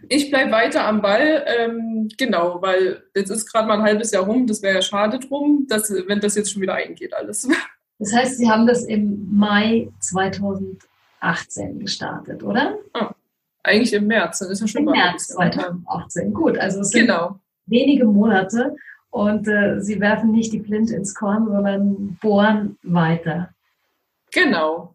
Ich 0.10 0.30
bleibe 0.30 0.52
weiter 0.52 0.86
am 0.86 1.02
Ball, 1.02 1.46
ähm, 1.48 2.10
genau, 2.18 2.62
weil 2.62 3.04
jetzt 3.16 3.30
ist 3.30 3.52
gerade 3.52 3.68
mal 3.68 3.78
ein 3.78 3.84
halbes 3.84 4.12
Jahr 4.12 4.24
rum, 4.24 4.48
das 4.48 4.62
wäre 4.62 4.76
ja 4.76 4.82
schade 4.82 5.20
drum, 5.20 5.66
dass, 5.70 5.90
wenn 6.08 6.20
das 6.20 6.36
jetzt 6.36 6.52
schon 6.52 6.62
wieder 6.62 6.76
eingeht 6.76 7.14
alles. 7.14 7.48
Das 8.00 8.12
heißt, 8.12 8.38
Sie 8.38 8.50
haben 8.50 8.68
das 8.68 8.84
im 8.84 9.30
Mai 9.32 9.88
2018 10.00 11.80
gestartet, 11.80 12.44
oder? 12.44 12.78
Ah, 12.92 13.14
eigentlich 13.62 13.94
im 13.94 14.08
März, 14.08 14.40
dann 14.40 14.50
ist 14.50 14.60
ja 14.60 14.68
schon 14.68 14.88
Im 14.88 14.92
März 14.92 15.28
2018, 15.28 16.34
gut, 16.34 16.58
also 16.58 16.82
es 16.82 16.90
sind 16.90 17.06
genau. 17.06 17.40
wenige 17.68 18.06
Monate 18.06 18.76
und 19.10 19.48
äh, 19.48 19.80
Sie 19.80 20.02
werfen 20.02 20.32
nicht 20.32 20.52
die 20.52 20.60
Flinte 20.60 20.96
ins 20.96 21.16
Korn, 21.16 21.48
sondern 21.48 22.18
bohren 22.22 22.78
weiter. 22.82 23.54
Genau. 24.32 24.93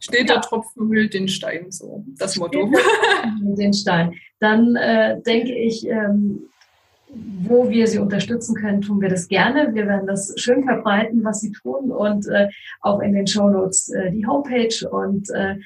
Steht 0.00 0.28
ja. 0.28 0.34
der 0.36 0.40
Tropfen 0.40 0.88
hüllt 0.88 1.12
den 1.12 1.28
Stein, 1.28 1.70
so 1.70 2.04
das 2.18 2.36
Motto. 2.36 2.70
den 3.42 3.72
Stein. 3.74 4.14
Dann 4.40 4.74
äh, 4.74 5.20
denke 5.20 5.54
ich, 5.54 5.86
ähm, 5.86 6.40
wo 7.42 7.68
wir 7.68 7.86
sie 7.86 7.98
unterstützen 7.98 8.54
können, 8.54 8.80
tun 8.80 9.00
wir 9.00 9.10
das 9.10 9.28
gerne. 9.28 9.74
Wir 9.74 9.86
werden 9.86 10.06
das 10.06 10.32
schön 10.36 10.64
verbreiten, 10.64 11.22
was 11.22 11.40
sie 11.40 11.52
tun 11.52 11.90
und 11.90 12.26
äh, 12.28 12.48
auch 12.80 13.00
in 13.00 13.12
den 13.12 13.26
Shownotes 13.26 13.90
äh, 13.90 14.10
die 14.10 14.26
Homepage 14.26 14.88
und 14.88 15.28
äh, 15.30 15.56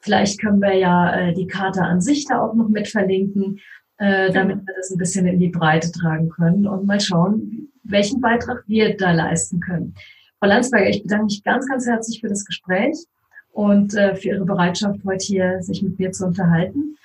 vielleicht 0.00 0.40
können 0.40 0.60
wir 0.60 0.74
ja 0.74 1.14
äh, 1.14 1.34
die 1.34 1.46
Karte 1.46 1.82
an 1.82 2.00
sich 2.00 2.26
da 2.26 2.40
auch 2.40 2.54
noch 2.54 2.68
mit 2.68 2.88
verlinken, 2.88 3.58
äh, 3.98 4.32
damit 4.32 4.66
wir 4.66 4.74
das 4.76 4.90
ein 4.90 4.98
bisschen 4.98 5.26
in 5.26 5.40
die 5.40 5.48
Breite 5.48 5.90
tragen 5.92 6.30
können 6.30 6.66
und 6.66 6.86
mal 6.86 7.00
schauen, 7.00 7.68
welchen 7.82 8.20
Beitrag 8.20 8.62
wir 8.66 8.96
da 8.96 9.12
leisten 9.12 9.60
können. 9.60 9.94
Frau 10.38 10.48
Landsberger, 10.48 10.88
ich 10.88 11.02
bedanke 11.02 11.26
mich 11.26 11.42
ganz, 11.42 11.68
ganz 11.68 11.86
herzlich 11.86 12.20
für 12.20 12.28
das 12.28 12.44
Gespräch 12.44 12.96
und 13.54 13.94
äh, 13.94 14.16
für 14.16 14.28
Ihre 14.30 14.44
Bereitschaft, 14.44 15.00
heute 15.06 15.24
hier 15.24 15.62
sich 15.62 15.80
mit 15.82 15.98
mir 15.98 16.12
zu 16.12 16.26
unterhalten 16.26 16.98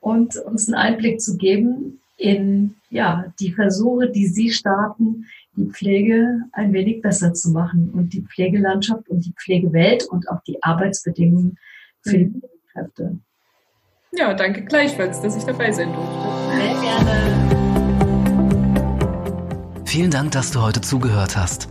und 0.00 0.36
uns 0.36 0.68
einen 0.68 0.76
Einblick 0.76 1.20
zu 1.20 1.36
geben 1.36 1.98
in 2.16 2.76
ja, 2.90 3.32
die 3.40 3.52
Versuche, 3.52 4.10
die 4.10 4.26
Sie 4.26 4.50
starten, 4.50 5.26
die 5.56 5.66
Pflege 5.66 6.42
ein 6.52 6.72
wenig 6.72 7.00
besser 7.02 7.32
zu 7.32 7.50
machen 7.50 7.90
und 7.92 8.12
die 8.12 8.22
Pflegelandschaft 8.22 9.08
und 9.08 9.24
die 9.24 9.32
Pflegewelt 9.32 10.04
und 10.04 10.28
auch 10.28 10.42
die 10.42 10.62
Arbeitsbedingungen 10.62 11.58
für 12.02 12.18
die 12.18 12.24
mhm. 12.26 12.42
Pflegekräfte. 12.74 13.18
Ja, 14.12 14.34
danke 14.34 14.64
gleichfalls, 14.64 15.20
dass 15.22 15.36
ich 15.36 15.44
dabei 15.44 15.72
sein 15.72 15.92
durfte. 15.92 16.28
Sehr 16.54 16.74
gerne. 16.80 17.54
Vielen 19.86 20.10
Dank, 20.10 20.32
dass 20.32 20.50
du 20.50 20.60
heute 20.60 20.80
zugehört 20.80 21.36
hast. 21.36 21.68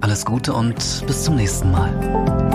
Alles 0.00 0.24
Gute 0.24 0.52
und 0.52 1.04
bis 1.06 1.22
zum 1.22 1.36
nächsten 1.36 1.70
Mal. 1.70 2.49